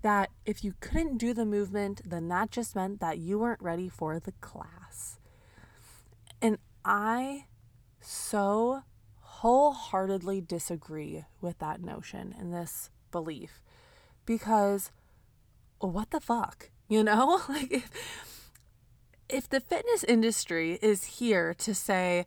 that 0.03 0.31
if 0.45 0.63
you 0.63 0.75
couldn't 0.81 1.17
do 1.17 1.33
the 1.33 1.47
movement, 1.47 2.03
then 2.05 2.29
that 2.29 2.51
just 2.51 2.77
meant 2.77 3.01
that 3.01 3.19
you 3.19 3.39
weren't 3.39 3.63
ready 3.63 3.89
for 3.89 4.21
the 4.21 4.33
class. 4.33 5.19
And 6.43 6.59
I 6.85 7.47
so 8.01 8.83
wholeheartedly 9.21 10.43
disagree 10.43 11.25
with 11.41 11.59
that 11.61 11.81
notion 11.81 12.35
and 12.39 12.53
this 12.53 12.91
belief. 13.15 13.63
Because 14.27 14.91
what 15.79 16.11
the 16.11 16.21
fuck 16.21 16.71
you 16.89 17.05
know? 17.05 17.41
Like 17.49 17.73
if, 17.73 17.91
if 19.29 19.49
the 19.49 19.61
fitness 19.61 20.05
industry 20.05 20.79
is 20.83 21.05
here 21.05 21.55
to 21.55 21.75
say 21.75 22.27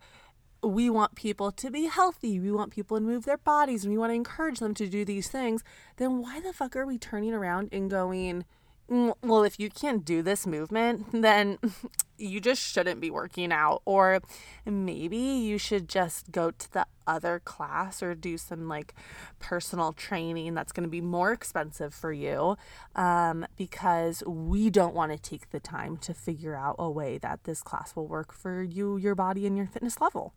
we 0.64 0.90
want 0.90 1.16
people 1.16 1.52
to 1.52 1.70
be 1.70 1.86
healthy 1.86 2.40
we 2.40 2.52
want 2.52 2.72
people 2.72 2.98
to 2.98 3.04
move 3.04 3.26
their 3.26 3.38
bodies 3.38 3.84
and 3.84 3.94
we 3.94 3.98
want 3.98 4.10
to 4.10 4.16
encourage 4.16 4.60
them 4.60 4.74
to 4.74 4.88
do 4.88 5.06
these 5.06 5.28
things 5.28 5.64
then 5.98 6.20
why 6.22 6.40
the 6.40 6.52
fuck 6.52 6.76
are 6.76 6.86
we 6.86 6.98
turning 6.98 7.34
around 7.34 7.70
and 7.72 7.92
going 7.92 8.44
well, 8.90 9.44
if 9.44 9.60
you 9.60 9.70
can't 9.70 10.06
do 10.06 10.22
this 10.22 10.48
movement, 10.48 11.08
then 11.12 11.58
you 12.18 12.40
just 12.40 12.62
shouldn't 12.62 13.02
be 13.02 13.12
working 13.12 13.52
out. 13.52 13.82
Or 13.86 14.22
maybe 14.66 15.18
you 15.18 15.58
should 15.58 15.90
just 15.90 16.32
go 16.32 16.52
to 16.52 16.72
the 16.72 16.88
other 17.06 17.40
class 17.40 18.02
or 18.02 18.16
do 18.16 18.38
some 18.38 18.68
like 18.68 18.94
personal 19.40 19.94
training 19.94 20.54
that's 20.54 20.72
going 20.72 20.86
to 20.86 20.90
be 20.90 21.02
more 21.02 21.32
expensive 21.32 21.94
for 21.94 22.14
you 22.14 22.58
um, 22.96 23.46
because 23.58 24.24
we 24.26 24.70
don't 24.70 24.96
want 24.96 25.12
to 25.12 25.18
take 25.18 25.50
the 25.50 25.60
time 25.60 25.98
to 25.98 26.14
figure 26.14 26.56
out 26.56 26.76
a 26.80 26.90
way 26.90 27.18
that 27.18 27.44
this 27.44 27.62
class 27.62 27.96
will 27.96 28.08
work 28.08 28.34
for 28.34 28.62
you, 28.64 28.98
your 28.98 29.16
body, 29.16 29.46
and 29.46 29.58
your 29.58 29.68
fitness 29.68 30.00
level. 30.00 30.34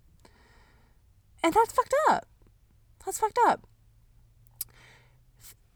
And 1.43 1.55
that's 1.55 1.73
fucked 1.73 1.95
up. 2.09 2.27
That's 3.05 3.19
fucked 3.19 3.39
up. 3.47 3.67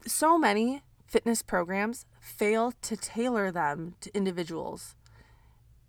So 0.05 0.37
many 0.37 0.83
fitness 1.07 1.41
programs 1.41 2.05
fail 2.25 2.73
to 2.81 2.97
tailor 2.97 3.51
them 3.51 3.93
to 4.01 4.15
individuals. 4.15 4.95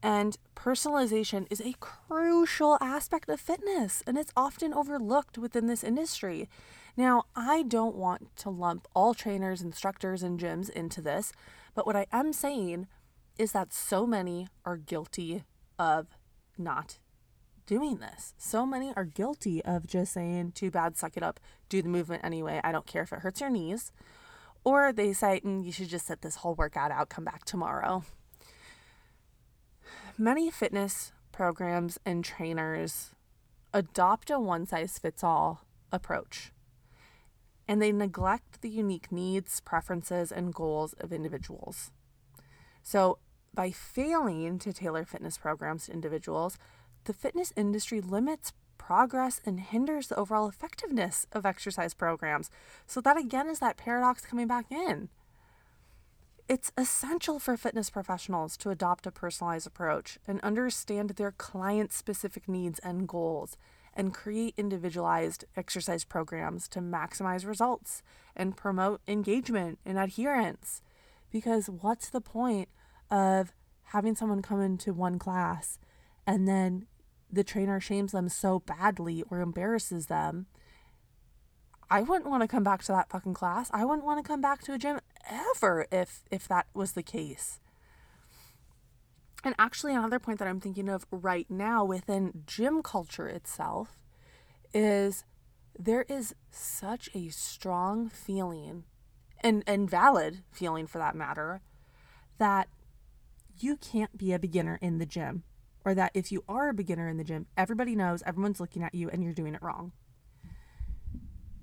And 0.03 0.37
personalization 0.55 1.46
is 1.51 1.61
a 1.61 1.75
crucial 1.81 2.77
aspect 2.81 3.29
of 3.31 3.40
fitness, 3.40 4.03
and 4.07 4.18
it's 4.18 4.33
often 4.37 4.75
overlooked 4.75 5.38
within 5.38 5.66
this 5.66 5.83
industry. 5.83 6.49
Now, 6.96 7.25
I 7.35 7.62
don't 7.62 7.96
want 7.96 8.37
to 8.37 8.51
lump 8.51 8.87
all 8.94 9.14
trainers, 9.14 9.62
instructors, 9.62 10.22
and 10.22 10.38
gyms 10.38 10.68
into 10.68 11.01
this, 11.01 11.33
but 11.75 11.87
what 11.87 11.96
I 11.96 12.07
am 12.12 12.33
saying 12.33 12.87
is 13.38 13.53
that 13.53 13.72
so 13.72 14.07
many 14.07 14.49
are 14.64 14.77
guilty 14.77 15.44
of 15.79 16.07
not 16.59 16.99
doing 17.66 17.96
this. 17.96 18.35
So 18.37 18.64
many 18.64 18.92
are 18.94 19.05
guilty 19.05 19.64
of 19.64 19.87
just 19.87 20.12
saying, 20.12 20.53
too 20.53 20.70
bad, 20.70 20.96
suck 20.96 21.16
it 21.16 21.22
up, 21.22 21.40
do 21.68 21.83
the 21.83 21.88
movement 21.88 22.25
anyway. 22.25 22.61
I 22.62 22.72
don't 22.72 22.87
care 22.87 23.03
if 23.03 23.12
it 23.12 23.20
hurts 23.20 23.40
your 23.40 23.51
knees. 23.51 23.90
Or 24.67 24.93
they 24.93 25.13
say, 25.13 25.41
mm, 25.45 25.65
you 25.65 25.71
should 25.71 25.89
just 25.89 26.09
set 26.09 26.23
this 26.23 26.37
whole 26.37 26.57
workout 26.57 26.91
out, 26.91 27.09
come 27.09 27.23
back 27.23 27.45
tomorrow. 27.45 28.03
Many 30.19 30.51
fitness 30.51 31.13
programs 31.31 32.01
and 32.05 32.25
trainers 32.25 33.15
adopt 33.73 34.29
a 34.29 34.41
one 34.41 34.67
size 34.67 34.99
fits 34.99 35.23
all 35.23 35.61
approach, 35.93 36.51
and 37.69 37.81
they 37.81 37.93
neglect 37.93 38.61
the 38.61 38.69
unique 38.69 39.13
needs, 39.13 39.61
preferences, 39.61 40.33
and 40.33 40.53
goals 40.53 40.95
of 40.95 41.13
individuals. 41.13 41.93
So, 42.83 43.21
by 43.55 43.71
failing 43.71 44.59
to 44.59 44.73
tailor 44.73 45.05
fitness 45.05 45.39
programs 45.39 45.87
to 45.87 45.93
individuals, 45.93 46.59
the 47.05 47.13
fitness 47.13 47.53
industry 47.55 48.01
limits 48.01 48.53
progress 48.87 49.40
and 49.44 49.59
hinders 49.59 50.07
the 50.07 50.14
overall 50.14 50.49
effectiveness 50.49 51.27
of 51.33 51.44
exercise 51.44 51.92
programs. 51.92 52.51
So, 52.87 53.01
that 53.01 53.16
again 53.16 53.49
is 53.49 53.59
that 53.59 53.77
paradox 53.77 54.25
coming 54.25 54.46
back 54.46 54.70
in. 54.70 55.09
It's 56.49 56.70
essential 56.79 57.40
for 57.40 57.57
fitness 57.57 57.90
professionals 57.90 58.57
to 58.59 58.70
adopt 58.70 59.05
a 59.05 59.11
personalized 59.11 59.66
approach 59.66 60.20
and 60.29 60.40
understand 60.42 61.11
their 61.11 61.33
client 61.33 61.92
specific 61.92 62.49
needs 62.49 62.79
and 62.79 63.09
goals 63.09 63.57
and 63.92 64.14
create 64.14 64.55
individualized 64.57 65.44
exercise 65.57 66.05
programs 66.05 66.68
to 66.68 66.79
maximize 66.79 67.44
results 67.44 68.05
and 68.37 68.57
promote 68.57 69.01
engagement 69.09 69.81
and 69.85 69.99
adherence. 69.99 70.81
Because 71.33 71.68
what's 71.68 72.09
the 72.09 72.20
point 72.20 72.68
of 73.11 73.53
having 73.87 74.14
someone 74.14 74.42
come 74.42 74.61
into 74.61 74.92
one 74.92 75.18
class 75.18 75.81
and 76.25 76.46
then 76.46 76.87
the 77.31 77.45
trainer 77.45 77.81
shames 77.81 78.12
them 78.12 78.29
so 78.29 78.61
badly 78.61 79.23
or 79.31 79.41
embarrasses 79.41 80.07
them, 80.07 80.47
I 81.91 82.03
wouldn't 82.03 82.29
want 82.29 82.43
to 82.43 82.49
come 82.49 82.65
back 82.65 82.83
to 82.85 82.93
that 82.93 83.11
fucking 83.11 83.35
class. 83.35 83.71
I 83.73 83.85
wouldn't 83.85 84.05
want 84.05 84.25
to 84.25 84.29
come 84.29 84.41
back 84.41 84.62
to 84.65 84.73
a 84.73 84.79
gym 84.79 85.01
ever 85.29 85.87
if 85.93 86.23
if 86.31 86.49
that 86.49 86.67
was 86.75 86.93
the 86.93 87.03
case. 87.03 87.61
And 89.45 89.55
actually 89.59 89.95
another 89.95 90.19
point 90.19 90.39
that 90.41 90.49
I'm 90.49 90.61
thinking 90.61 90.89
of 90.89 91.07
right 91.11 91.49
now 91.49 91.85
within 91.85 92.43
gym 92.47 92.83
culture 92.83 93.29
itself 93.29 94.01
is 94.75 95.25
there 95.79 96.05
is 96.09 96.35
such 96.51 97.09
a 97.15 97.29
strong 97.29 98.09
feeling 98.09 98.85
and 99.41 99.62
and 99.67 99.89
valid 99.89 100.43
feeling 100.51 100.87
for 100.87 100.99
that 100.99 101.15
matter 101.15 101.61
that 102.39 102.69
you 103.59 103.77
can't 103.77 104.19
be 104.19 104.33
a 104.33 104.39
beginner 104.39 104.79
in 104.83 104.99
the 104.99 105.07
gym 105.07 105.45
or 105.87 105.94
that 105.94 106.11
if 106.14 106.33
you 106.33 106.42
are 106.49 106.68
a 106.68 106.75
beginner 106.75 107.09
in 107.09 107.16
the 107.16 107.22
gym, 107.22 107.46
everybody 107.57 107.94
knows, 107.94 108.20
everyone's 108.27 108.59
looking 108.59 108.83
at 108.83 108.92
you, 108.92 109.09
and 109.09 109.22
you're 109.22 109.33
doing 109.33 109.55
it 109.55 109.62
wrong. 109.62 109.92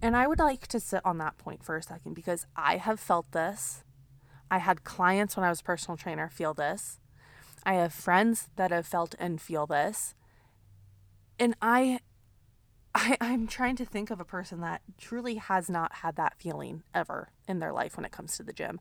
And 0.02 0.16
I 0.16 0.28
would 0.28 0.40
like 0.40 0.66
to 0.68 0.80
sit 0.80 1.02
on 1.06 1.18
that 1.18 1.38
point 1.38 1.64
for 1.64 1.76
a 1.76 1.84
second 1.84 2.14
because 2.14 2.48
I 2.56 2.78
have 2.78 3.02
felt 3.02 3.34
this. 3.34 3.84
I 4.50 4.60
had 4.60 4.86
clients 4.86 5.36
when 5.36 5.46
I 5.46 5.50
was 5.50 5.60
a 5.60 5.64
personal 5.64 5.98
trainer 5.98 6.30
feel 6.30 6.54
this. 6.54 7.00
I 7.66 7.74
have 7.74 7.94
friends 7.94 8.48
that 8.56 8.72
have 8.72 8.88
felt 8.88 9.14
and 9.20 9.42
feel 9.42 9.68
this. 9.68 10.16
And 11.38 11.56
I 11.62 12.00
I, 12.96 13.18
I'm 13.20 13.48
trying 13.48 13.76
to 13.78 13.86
think 13.86 14.12
of 14.12 14.20
a 14.20 14.26
person 14.26 14.62
that 14.62 14.82
truly 14.98 15.36
has 15.36 15.70
not 15.70 15.96
had 15.96 16.16
that 16.16 16.36
feeling 16.38 16.84
ever 16.94 17.30
in 17.48 17.60
their 17.60 17.74
life 17.74 17.98
when 17.98 18.06
it 18.06 18.12
comes 18.12 18.38
to 18.38 18.44
the 18.44 18.54
gym. 18.54 18.80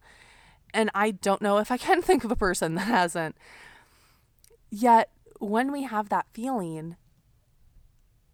And 0.75 0.91
I 0.95 1.13
don't 1.13 1.43
know 1.43 1.59
if 1.59 1.71
I 1.71 1.79
can 1.79 2.03
think 2.03 2.23
of 2.23 2.31
a 2.31 2.37
person 2.37 2.75
that 2.77 2.89
hasn't. 2.89 3.37
Yet 4.71 5.09
when 5.43 5.73
we 5.73 5.83
have 5.83 6.09
that 6.09 6.27
feeling, 6.33 6.97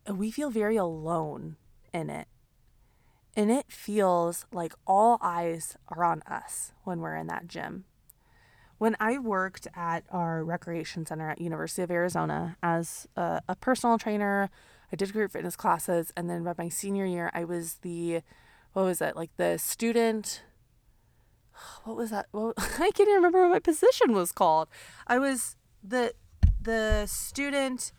uh, 0.09 0.15
we 0.15 0.31
feel 0.31 0.51
very 0.51 0.77
alone 0.77 1.57
in 1.93 2.11
it. 2.11 2.29
And 3.35 3.51
it 3.51 3.67
feels 3.69 4.45
like 4.53 4.75
all 4.87 5.19
eyes 5.23 5.77
are 5.89 6.05
on 6.05 6.23
us 6.23 6.73
when 6.85 7.01
we're 7.01 7.17
in 7.17 7.29
that 7.29 7.49
gym. 7.49 7.85
When 8.79 8.97
I 9.01 9.19
worked 9.19 9.67
at 9.75 10.05
our 10.11 10.45
recreation 10.45 11.07
center 11.07 11.31
at 11.31 11.41
University 11.41 11.83
of 11.83 11.91
Arizona 11.91 12.57
as 12.63 13.07
a, 13.17 13.41
a 13.49 13.57
personal 13.57 13.99
trainer, 13.99 14.51
I 14.93 14.97
did 14.97 15.13
group 15.13 15.33
fitness 15.33 15.57
classes, 15.57 16.13
and 16.17 16.29
then 16.29 16.45
by 16.45 16.55
my 16.59 16.69
senior 16.69 17.05
year, 17.05 17.31
I 17.33 17.45
was 17.45 17.77
the 17.83 18.21
what 18.75 18.85
was 18.85 19.01
it 19.01 19.17
like 19.17 19.31
the 19.37 19.59
student 19.59 20.43
what 21.85 21.97
was 21.97 22.11
that 22.11 22.27
well 22.33 22.53
i 22.59 22.91
can't 22.91 23.01
even 23.01 23.15
remember 23.15 23.43
what 23.43 23.51
my 23.51 23.59
position 23.59 24.13
was 24.13 24.31
called 24.31 24.69
i 25.07 25.19
was 25.19 25.57
the 25.83 26.13
the 26.69 27.07
student 27.07 27.93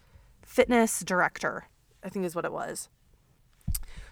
fitness 0.43 0.99
director, 0.99 1.65
I 2.03 2.09
think 2.09 2.24
is 2.24 2.36
what 2.36 2.45
it 2.45 2.53
was. 2.53 2.88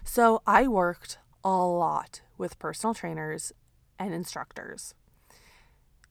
So 0.02 0.42
I 0.48 0.66
worked 0.66 1.18
a 1.44 1.56
lot 1.64 2.22
with 2.36 2.58
personal 2.58 2.92
trainers 2.92 3.52
and 4.00 4.12
instructors. 4.12 4.96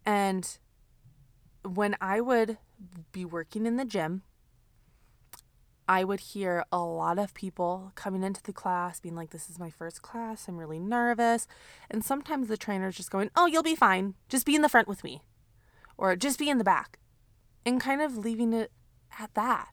And 0.05 0.57
when 1.65 1.97
I 1.99 2.21
would 2.21 2.57
be 3.11 3.25
working 3.25 3.65
in 3.65 3.75
the 3.75 3.83
gym, 3.83 4.21
I 5.85 6.05
would 6.05 6.21
hear 6.21 6.63
a 6.71 6.79
lot 6.79 7.19
of 7.19 7.33
people 7.33 7.91
coming 7.95 8.23
into 8.23 8.41
the 8.41 8.53
class 8.53 9.01
being 9.01 9.15
like, 9.15 9.31
This 9.31 9.49
is 9.49 9.59
my 9.59 9.69
first 9.69 10.01
class. 10.01 10.47
I'm 10.47 10.57
really 10.57 10.79
nervous. 10.79 11.47
And 11.91 12.01
sometimes 12.01 12.47
the 12.47 12.55
trainer's 12.55 12.95
just 12.95 13.11
going, 13.11 13.29
Oh, 13.35 13.45
you'll 13.45 13.61
be 13.61 13.75
fine. 13.75 14.13
Just 14.29 14.45
be 14.45 14.55
in 14.55 14.61
the 14.61 14.69
front 14.69 14.87
with 14.87 15.03
me. 15.03 15.21
Or 15.97 16.15
just 16.15 16.39
be 16.39 16.49
in 16.49 16.59
the 16.59 16.63
back. 16.63 16.97
And 17.65 17.81
kind 17.81 18.01
of 18.01 18.17
leaving 18.17 18.53
it 18.53 18.71
at 19.19 19.33
that. 19.33 19.69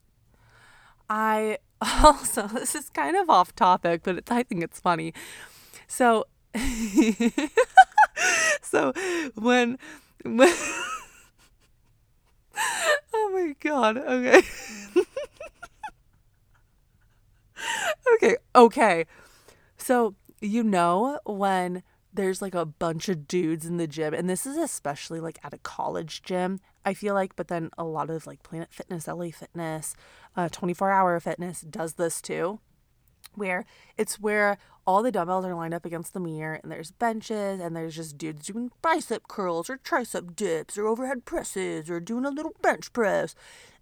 I 1.08 1.58
also, 2.02 2.46
this 2.48 2.74
is 2.74 2.90
kind 2.90 3.16
of 3.16 3.30
off 3.30 3.54
topic, 3.54 4.02
but 4.04 4.18
it, 4.18 4.30
I 4.30 4.42
think 4.42 4.62
it's 4.62 4.80
funny. 4.80 5.14
So, 5.86 6.24
so 8.62 8.92
when, 9.34 9.78
when 10.24 10.54
oh 13.14 13.30
my 13.32 13.54
god, 13.60 13.98
okay. 13.98 14.42
okay, 18.14 18.36
okay. 18.54 19.06
So, 19.76 20.14
you 20.40 20.62
know, 20.62 21.18
when 21.24 21.82
there's 22.14 22.40
like 22.40 22.54
a 22.54 22.64
bunch 22.64 23.08
of 23.08 23.26
dudes 23.26 23.66
in 23.66 23.76
the 23.76 23.86
gym, 23.86 24.14
and 24.14 24.30
this 24.30 24.46
is 24.46 24.56
especially 24.56 25.20
like 25.20 25.38
at 25.42 25.52
a 25.52 25.58
college 25.58 26.22
gym, 26.22 26.60
I 26.84 26.94
feel 26.94 27.14
like, 27.14 27.36
but 27.36 27.48
then 27.48 27.70
a 27.76 27.84
lot 27.84 28.08
of 28.08 28.26
like 28.26 28.42
Planet 28.42 28.72
Fitness, 28.72 29.08
LA 29.08 29.30
Fitness, 29.30 29.96
uh, 30.36 30.48
24 30.48 30.90
Hour 30.90 31.18
Fitness 31.20 31.62
does 31.62 31.94
this 31.94 32.22
too, 32.22 32.60
where 33.34 33.64
it's 33.98 34.20
where 34.20 34.58
all 34.86 35.02
the 35.02 35.10
dumbbells 35.10 35.44
are 35.44 35.54
lined 35.54 35.74
up 35.74 35.84
against 35.84 36.12
the 36.12 36.20
mirror 36.20 36.60
and 36.62 36.70
there's 36.70 36.90
benches 36.90 37.58
and 37.60 37.74
there's 37.74 37.96
just 37.96 38.18
dudes 38.18 38.46
doing 38.46 38.70
bicep 38.82 39.26
curls 39.28 39.70
or 39.70 39.78
tricep 39.78 40.36
dips 40.36 40.76
or 40.76 40.86
overhead 40.86 41.24
presses 41.24 41.88
or 41.88 42.00
doing 42.00 42.24
a 42.24 42.30
little 42.30 42.54
bench 42.60 42.92
press. 42.92 43.34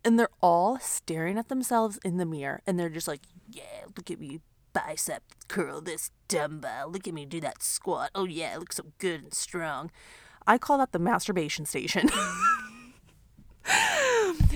And 0.04 0.18
they're 0.18 0.28
all 0.40 0.78
staring 0.78 1.38
at 1.38 1.48
themselves 1.48 1.98
in 2.04 2.18
the 2.18 2.26
mirror 2.26 2.62
and 2.66 2.78
they're 2.78 2.88
just 2.88 3.08
like, 3.08 3.22
yeah, 3.50 3.84
look 3.96 4.10
at 4.10 4.20
me 4.20 4.40
bicep 4.72 5.22
curl 5.48 5.80
this 5.80 6.10
dumbbell. 6.28 6.90
Look 6.90 7.06
at 7.06 7.14
me 7.14 7.24
do 7.24 7.40
that 7.40 7.62
squat. 7.62 8.10
Oh, 8.14 8.24
yeah, 8.24 8.54
it 8.54 8.58
looks 8.58 8.76
so 8.76 8.84
good 8.98 9.22
and 9.22 9.34
strong. 9.34 9.90
I 10.46 10.58
call 10.58 10.78
that 10.78 10.92
the 10.92 10.98
masturbation 10.98 11.66
station. 11.66 12.08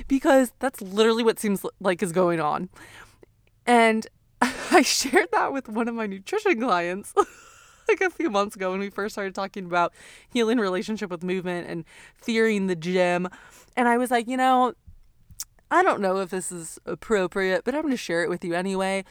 because 0.09 0.53
that's 0.59 0.81
literally 0.81 1.23
what 1.23 1.39
seems 1.39 1.65
like 1.81 2.03
is 2.03 2.13
going 2.13 2.41
on. 2.41 2.69
And 3.67 4.07
I 4.41 4.83
shared 4.83 5.29
that 5.33 5.53
with 5.53 5.69
one 5.69 5.89
of 5.89 5.95
my 5.95 6.07
nutrition 6.07 6.61
clients 6.61 7.15
like 7.89 8.01
a 8.01 8.11
few 8.11 8.31
months 8.31 8.57
ago 8.57 8.71
when 8.71 8.81
we 8.81 8.91
first 8.91 9.15
started 9.15 9.35
talking 9.35 9.65
about 9.65 9.93
healing 10.29 10.59
relationship 10.59 11.11
with 11.11 11.23
movement 11.23 11.69
and 11.69 11.85
fearing 12.15 12.67
the 12.67 12.77
gym. 12.77 13.29
And 13.77 13.89
I 13.89 13.99
was 13.99 14.11
like, 14.11 14.29
you 14.29 14.37
know, 14.37 14.75
I 15.71 15.83
don't 15.83 16.01
know 16.01 16.19
if 16.19 16.31
this 16.31 16.53
is 16.53 16.79
appropriate, 16.87 17.65
but 17.65 17.75
I'm 17.75 17.83
going 17.83 17.93
to 17.93 17.97
share 17.97 18.23
it 18.23 18.31
with 18.31 18.45
you 18.45 18.55
anyway. 18.55 19.05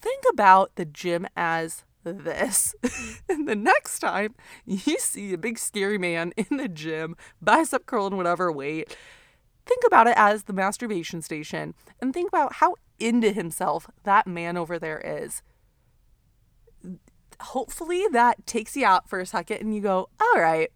Think 0.00 0.24
about 0.32 0.74
the 0.76 0.84
gym 0.84 1.26
as 1.36 1.84
this. 2.04 2.74
and 3.28 3.46
the 3.46 3.56
next 3.56 4.00
time 4.00 4.34
you 4.64 4.98
see 4.98 5.32
a 5.32 5.38
big 5.38 5.58
scary 5.58 5.98
man 5.98 6.32
in 6.36 6.56
the 6.56 6.68
gym, 6.68 7.16
bicep 7.40 7.86
curling 7.86 8.16
whatever 8.16 8.50
weight, 8.50 8.96
think 9.66 9.82
about 9.86 10.06
it 10.06 10.14
as 10.16 10.44
the 10.44 10.52
masturbation 10.52 11.22
station 11.22 11.74
and 12.00 12.12
think 12.12 12.28
about 12.28 12.54
how 12.54 12.74
into 12.98 13.32
himself 13.32 13.88
that 14.04 14.26
man 14.26 14.56
over 14.56 14.78
there 14.78 15.00
is. 15.04 15.42
Hopefully 17.40 18.04
that 18.12 18.46
takes 18.46 18.76
you 18.76 18.84
out 18.84 19.08
for 19.08 19.20
a 19.20 19.26
second 19.26 19.58
and 19.58 19.74
you 19.74 19.80
go, 19.80 20.08
all 20.20 20.40
right, 20.40 20.70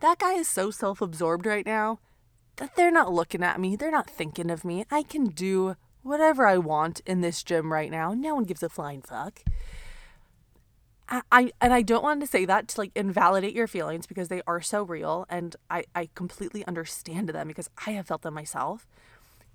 that 0.00 0.18
guy 0.18 0.34
is 0.34 0.48
so 0.48 0.70
self 0.70 1.00
absorbed 1.00 1.46
right 1.46 1.66
now 1.66 1.98
that 2.56 2.76
they're 2.76 2.92
not 2.92 3.12
looking 3.12 3.42
at 3.42 3.60
me. 3.60 3.76
They're 3.76 3.90
not 3.90 4.10
thinking 4.10 4.50
of 4.50 4.64
me. 4.64 4.84
I 4.90 5.02
can 5.02 5.26
do 5.26 5.76
whatever 6.02 6.46
I 6.46 6.58
want 6.58 7.00
in 7.06 7.20
this 7.20 7.42
gym 7.42 7.72
right 7.72 7.90
now. 7.90 8.12
No 8.12 8.34
one 8.34 8.44
gives 8.44 8.62
a 8.62 8.68
flying 8.68 9.02
fuck. 9.02 9.40
I, 11.30 11.52
and 11.60 11.74
I 11.74 11.82
don't 11.82 12.02
want 12.02 12.20
to 12.22 12.26
say 12.26 12.46
that 12.46 12.68
to 12.68 12.80
like 12.80 12.92
invalidate 12.94 13.54
your 13.54 13.66
feelings 13.66 14.06
because 14.06 14.28
they 14.28 14.40
are 14.46 14.62
so 14.62 14.82
real 14.82 15.26
and 15.28 15.54
I, 15.68 15.84
I 15.94 16.08
completely 16.14 16.64
understand 16.66 17.28
them 17.28 17.48
because 17.48 17.68
I 17.86 17.90
have 17.92 18.06
felt 18.06 18.22
them 18.22 18.34
myself. 18.34 18.86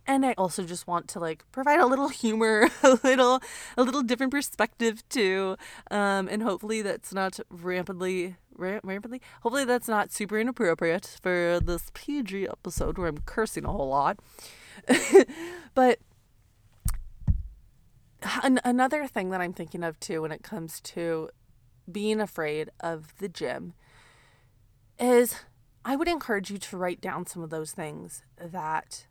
And 0.05 0.25
I 0.25 0.33
also 0.37 0.63
just 0.63 0.87
want 0.87 1.07
to 1.09 1.19
like 1.19 1.43
provide 1.51 1.79
a 1.79 1.87
little 1.87 2.09
humor, 2.09 2.69
a 2.83 2.99
little 3.03 3.41
a 3.75 3.83
little 3.83 4.03
different 4.03 4.31
perspective 4.31 5.07
too. 5.09 5.57
Um, 5.89 6.27
and 6.27 6.43
hopefully 6.43 6.81
that's 6.81 7.13
not 7.13 7.39
rampantly 7.49 8.35
rampantly 8.55 9.21
hopefully 9.41 9.65
that's 9.65 9.87
not 9.87 10.11
super 10.11 10.39
inappropriate 10.39 11.19
for 11.21 11.59
this 11.63 11.91
PG 11.93 12.47
episode 12.47 12.97
where 12.97 13.07
I'm 13.07 13.19
cursing 13.19 13.65
a 13.65 13.71
whole 13.71 13.89
lot. 13.89 14.19
but 15.75 15.99
an- 18.43 18.61
another 18.63 19.07
thing 19.07 19.29
that 19.29 19.41
I'm 19.41 19.53
thinking 19.53 19.83
of 19.83 19.99
too 19.99 20.21
when 20.21 20.31
it 20.31 20.43
comes 20.43 20.79
to 20.81 21.29
being 21.91 22.19
afraid 22.19 22.69
of 22.79 23.17
the 23.19 23.29
gym 23.29 23.73
is 24.99 25.35
I 25.85 25.95
would 25.95 26.07
encourage 26.07 26.51
you 26.51 26.57
to 26.57 26.77
write 26.77 26.99
down 26.99 27.25
some 27.25 27.41
of 27.43 27.49
those 27.49 27.71
things 27.71 28.23
that 28.37 29.07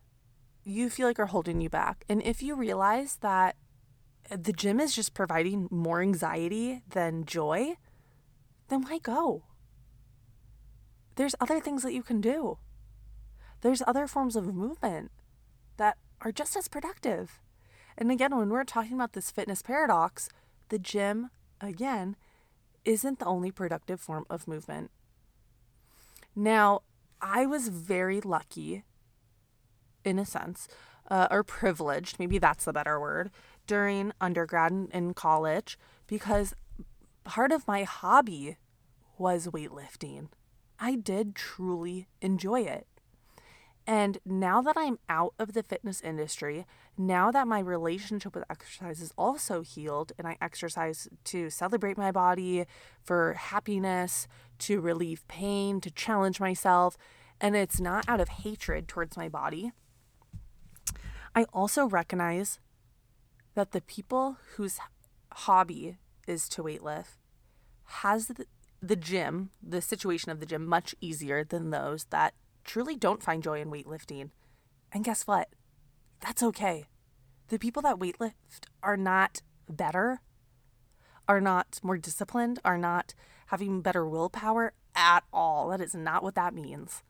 you 0.65 0.91
feel 0.91 1.07
like 1.07 1.19
are 1.19 1.27
holding 1.27 1.61
you 1.61 1.71
back. 1.71 2.05
And 2.09 2.23
if 2.23 2.43
you 2.43 2.55
realize 2.55 3.17
that 3.23 3.57
the 4.29 4.53
gym 4.53 4.81
is 4.81 4.95
just 4.95 5.15
providing 5.15 5.69
more 5.71 6.03
anxiety 6.03 6.83
than 6.91 7.25
joy, 7.25 7.77
then 8.69 8.83
why 8.83 8.99
go? 8.99 9.45
There's 11.15 11.37
other 11.41 11.61
things 11.61 11.83
that 11.83 11.95
you 11.95 12.03
can 12.03 12.21
do. 12.21 12.59
There's 13.63 13.83
other 13.87 14.07
forms 14.07 14.37
of 14.37 14.53
movement 14.53 15.11
that 15.77 15.97
are 16.21 16.33
just 16.33 16.57
as 16.57 16.69
productive. 16.69 17.41
And 17.99 18.11
again, 18.11 18.37
when 18.37 18.51
we're 18.51 18.65
talking 18.65 18.95
about 18.95 19.15
this 19.15 19.31
fitness 19.31 19.63
paradox, 19.63 20.29
the 20.69 20.79
gym, 20.79 21.31
again, 21.61 22.17
isn't 22.85 23.19
the 23.19 23.25
only 23.27 23.51
productive 23.51 24.01
form 24.01 24.27
of 24.29 24.47
movement. 24.47 24.91
Now, 26.35 26.83
I 27.21 27.47
was 27.47 27.69
very 27.69 28.21
lucky, 28.21 28.85
in 30.05 30.19
a 30.19 30.27
sense, 30.27 30.69
uh, 31.11 31.29
or 31.31 31.43
privileged, 31.43 32.19
maybe 32.19 32.39
that's 32.39 32.67
the 32.67 32.73
better 32.73 33.01
word, 33.01 33.31
during 33.67 34.13
undergrad 34.21 34.73
and 34.73 34.91
in 34.93 35.15
college 35.15 35.79
because 36.07 36.55
part 37.25 37.53
of 37.53 37.67
my 37.67 37.83
hobby 37.83 38.57
was 39.19 39.49
weightlifting. 39.49 40.29
I 40.79 40.95
did 40.95 41.35
truly 41.35 42.07
enjoy 42.21 42.61
it. 42.61 42.87
And 43.87 44.19
now 44.25 44.61
that 44.63 44.77
I'm 44.77 44.99
out 45.09 45.35
of 45.39 45.53
the 45.53 45.63
fitness 45.63 46.01
industry, 46.01 46.67
now 46.99 47.31
that 47.31 47.47
my 47.47 47.61
relationship 47.61 48.35
with 48.35 48.45
exercise 48.51 49.01
is 49.01 49.13
also 49.17 49.63
healed 49.63 50.13
and 50.19 50.27
I 50.27 50.37
exercise 50.41 51.09
to 51.25 51.51
celebrate 51.51 51.97
my 51.97 52.11
body, 52.11 52.65
for 53.01 53.35
happiness, 53.35 54.27
to 54.61 54.81
relieve 54.81 55.27
pain, 55.29 55.81
to 55.83 55.91
challenge 55.91 56.41
myself, 56.41 56.97
and 57.41 57.55
it's 57.55 57.81
not 57.81 58.09
out 58.09 58.21
of 58.21 58.29
hatred 58.29 58.89
towards 58.89 59.17
my 59.17 59.29
body, 59.29 59.71
I 61.35 61.45
also 61.53 61.87
recognize 61.87 62.59
that 63.55 63.73
the 63.73 63.83
people 63.83 64.39
whose 64.57 64.79
hobby 65.33 65.99
is 66.27 66.49
to 66.49 66.63
weightlift 66.63 67.19
has 67.85 68.27
the, 68.27 68.47
the 68.83 68.97
gym, 68.97 69.51
the 69.63 69.83
situation 69.83 70.33
of 70.33 70.41
the 70.41 70.47
gym, 70.47 70.67
much 70.67 70.95
easier 71.01 71.45
than 71.45 71.71
those 71.71 72.05
that 72.07 72.35
truly 72.67 72.97
don't 72.97 73.23
find 73.23 73.43
joy 73.43 73.61
in 73.61 73.71
weightlifting. 73.71 74.31
And 74.93 75.05
guess 75.05 75.27
what? 75.27 75.49
That's 76.21 76.43
okay. 76.43 76.87
The 77.49 77.59
people 77.59 77.83
that 77.83 77.99
weightlift 77.99 78.67
are 78.83 78.97
not 78.97 79.43
better, 79.69 80.21
are 81.29 81.41
not 81.41 81.81
more 81.83 81.97
disciplined, 81.97 82.59
are 82.65 82.79
not 82.79 83.15
having 83.47 83.81
better 83.81 84.07
willpower 84.07 84.73
at 84.95 85.25
all. 85.33 85.69
That 85.69 85.81
is 85.81 85.95
not 85.95 86.23
what 86.23 86.35
that 86.35 86.55
means. 86.55 87.03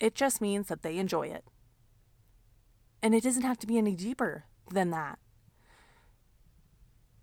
It 0.00 0.14
just 0.14 0.40
means 0.40 0.68
that 0.68 0.82
they 0.82 0.98
enjoy 0.98 1.28
it. 1.28 1.44
And 3.02 3.14
it 3.14 3.22
doesn't 3.22 3.42
have 3.42 3.58
to 3.58 3.66
be 3.66 3.78
any 3.78 3.94
deeper 3.94 4.44
than 4.72 4.90
that. 4.90 5.18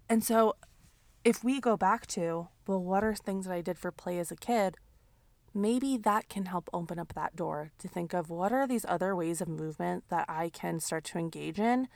And 0.10 0.24
so, 0.24 0.56
if 1.24 1.44
we 1.44 1.60
go 1.60 1.78
back 1.78 2.06
to, 2.08 2.50
well, 2.68 2.84
what 2.84 3.04
are 3.04 3.16
things 3.16 3.46
that 3.46 3.54
I 3.54 3.62
did 3.62 3.80
for 3.80 3.92
play 3.92 4.20
as 4.20 4.32
a 4.32 4.36
kid? 4.36 4.76
Maybe 5.54 5.98
that 5.98 6.30
can 6.30 6.46
help 6.46 6.70
open 6.74 7.00
up 7.00 7.14
that 7.14 7.36
door 7.36 7.72
to 7.80 7.88
think 7.88 8.14
of 8.14 8.30
what 8.30 8.52
are 8.52 8.68
these 8.68 8.86
other 8.88 9.16
ways 9.16 9.42
of 9.42 9.48
movement 9.48 10.04
that 10.10 10.26
I 10.28 10.50
can 10.50 10.80
start 10.80 11.04
to 11.06 11.18
engage 11.18 11.60
in 11.60 11.88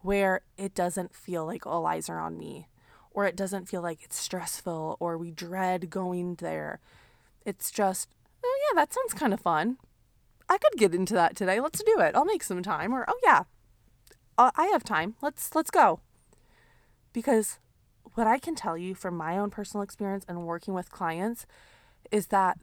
where 0.00 0.42
it 0.56 0.74
doesn't 0.74 1.14
feel 1.14 1.44
like 1.44 1.66
all 1.66 1.86
eyes 1.86 2.08
are 2.08 2.20
on 2.20 2.38
me 2.38 2.68
or 3.10 3.26
it 3.26 3.36
doesn't 3.36 3.68
feel 3.68 3.82
like 3.82 4.02
it's 4.02 4.16
stressful 4.16 4.96
or 5.00 5.18
we 5.18 5.30
dread 5.30 5.90
going 5.90 6.36
there. 6.36 6.80
It's 7.44 7.70
just, 7.70 8.08
oh 8.44 8.58
yeah, 8.68 8.80
that 8.80 8.92
sounds 8.92 9.14
kind 9.14 9.34
of 9.34 9.40
fun. 9.40 9.78
I 10.48 10.58
could 10.58 10.78
get 10.78 10.94
into 10.94 11.14
that 11.14 11.36
today. 11.36 11.60
Let's 11.60 11.82
do 11.82 12.00
it. 12.00 12.14
I'll 12.14 12.24
make 12.24 12.42
some 12.42 12.62
time. 12.62 12.94
Or, 12.94 13.04
oh, 13.08 13.18
yeah, 13.24 13.44
uh, 14.38 14.50
I 14.56 14.66
have 14.66 14.84
time. 14.84 15.16
Let's, 15.20 15.54
let's 15.54 15.70
go. 15.70 16.00
Because 17.12 17.58
what 18.14 18.26
I 18.26 18.38
can 18.38 18.54
tell 18.54 18.78
you 18.78 18.94
from 18.94 19.16
my 19.16 19.36
own 19.36 19.50
personal 19.50 19.82
experience 19.82 20.24
and 20.28 20.46
working 20.46 20.74
with 20.74 20.90
clients 20.90 21.46
is 22.10 22.28
that 22.28 22.58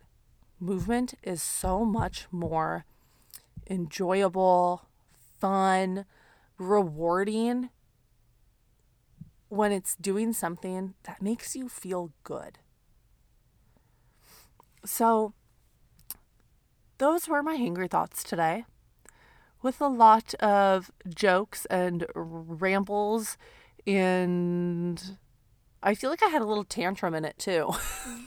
movement 0.60 1.16
is 1.24 1.42
so 1.42 1.86
much 1.86 2.28
more 2.32 2.86
enjoyable, 3.70 4.88
fun, 5.40 6.06
rewarding 6.58 7.70
when 9.50 9.72
it's 9.72 9.96
doing 9.96 10.34
something 10.34 10.94
that 11.04 11.22
makes 11.22 11.56
you 11.56 11.70
feel 11.70 12.12
good. 12.24 12.60
So, 14.84 15.34
those 16.98 17.28
were 17.28 17.44
my 17.44 17.58
hangry 17.58 17.90
thoughts 17.90 18.24
today 18.24 18.66
with 19.62 19.82
a 19.82 19.88
lot 19.88 20.34
of 20.36 20.92
jokes 21.14 21.66
and 21.66 22.06
rambles 22.14 23.38
and 23.88 25.18
I 25.84 25.94
feel 25.94 26.10
like 26.10 26.24
I 26.24 26.28
had 26.28 26.42
a 26.42 26.46
little 26.46 26.64
tantrum 26.64 27.14
in 27.14 27.26
it 27.26 27.38
too. 27.38 27.72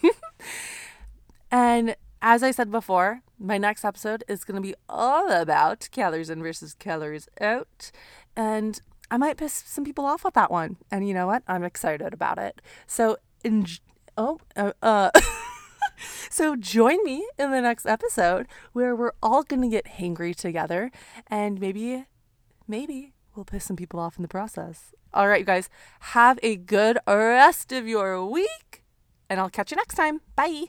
and 1.51 1.97
as 2.21 2.43
I 2.43 2.51
said 2.51 2.71
before, 2.71 3.23
my 3.39 3.59
next 3.59 3.85
episode 3.85 4.25
is 4.29 4.45
going 4.45 4.57
to 4.57 4.67
be 4.67 4.75
all 4.89 5.31
about 5.31 5.89
calories 5.93 6.31
in 6.31 6.43
versus 6.43 6.75
calories 6.75 7.29
out. 7.41 7.91
And 8.37 8.81
I 9.11 9.17
might 9.17 9.37
piss 9.37 9.53
some 9.53 9.85
people 9.85 10.05
off 10.05 10.25
with 10.25 10.35
that 10.35 10.51
one. 10.51 10.77
And 10.91 11.07
you 11.07 11.15
know 11.15 11.27
what? 11.27 11.43
I'm 11.47 11.65
excited 11.65 12.13
about 12.13 12.39
it. 12.39 12.61
So, 12.87 13.17
in, 13.45 13.67
oh, 14.17 14.39
uh, 14.57 14.73
uh 14.83 15.11
so 16.31 16.57
join 16.57 17.03
me 17.05 17.27
in 17.39 17.51
the 17.51 17.61
next 17.61 17.87
episode 17.87 18.47
where 18.73 18.95
we're 18.95 19.13
all 19.23 19.43
going 19.43 19.63
to 19.63 19.69
get 19.69 19.87
hangry 19.99 20.35
together 20.35 20.91
and 21.29 21.61
maybe, 21.61 22.05
maybe 22.67 23.15
we'll 23.35 23.45
piss 23.45 23.65
some 23.65 23.77
people 23.77 24.01
off 24.01 24.17
in 24.17 24.23
the 24.23 24.29
process. 24.29 24.93
All 25.15 25.29
right, 25.29 25.41
you 25.41 25.47
guys, 25.47 25.71
have 26.01 26.39
a 26.43 26.57
good 26.57 26.99
rest 27.07 27.73
of 27.73 27.89
your 27.89 28.25
week, 28.27 28.85
and 29.31 29.41
I'll 29.41 29.49
catch 29.49 29.71
you 29.71 29.77
next 29.77 29.95
time. 29.95 30.21
Bye. 30.37 30.67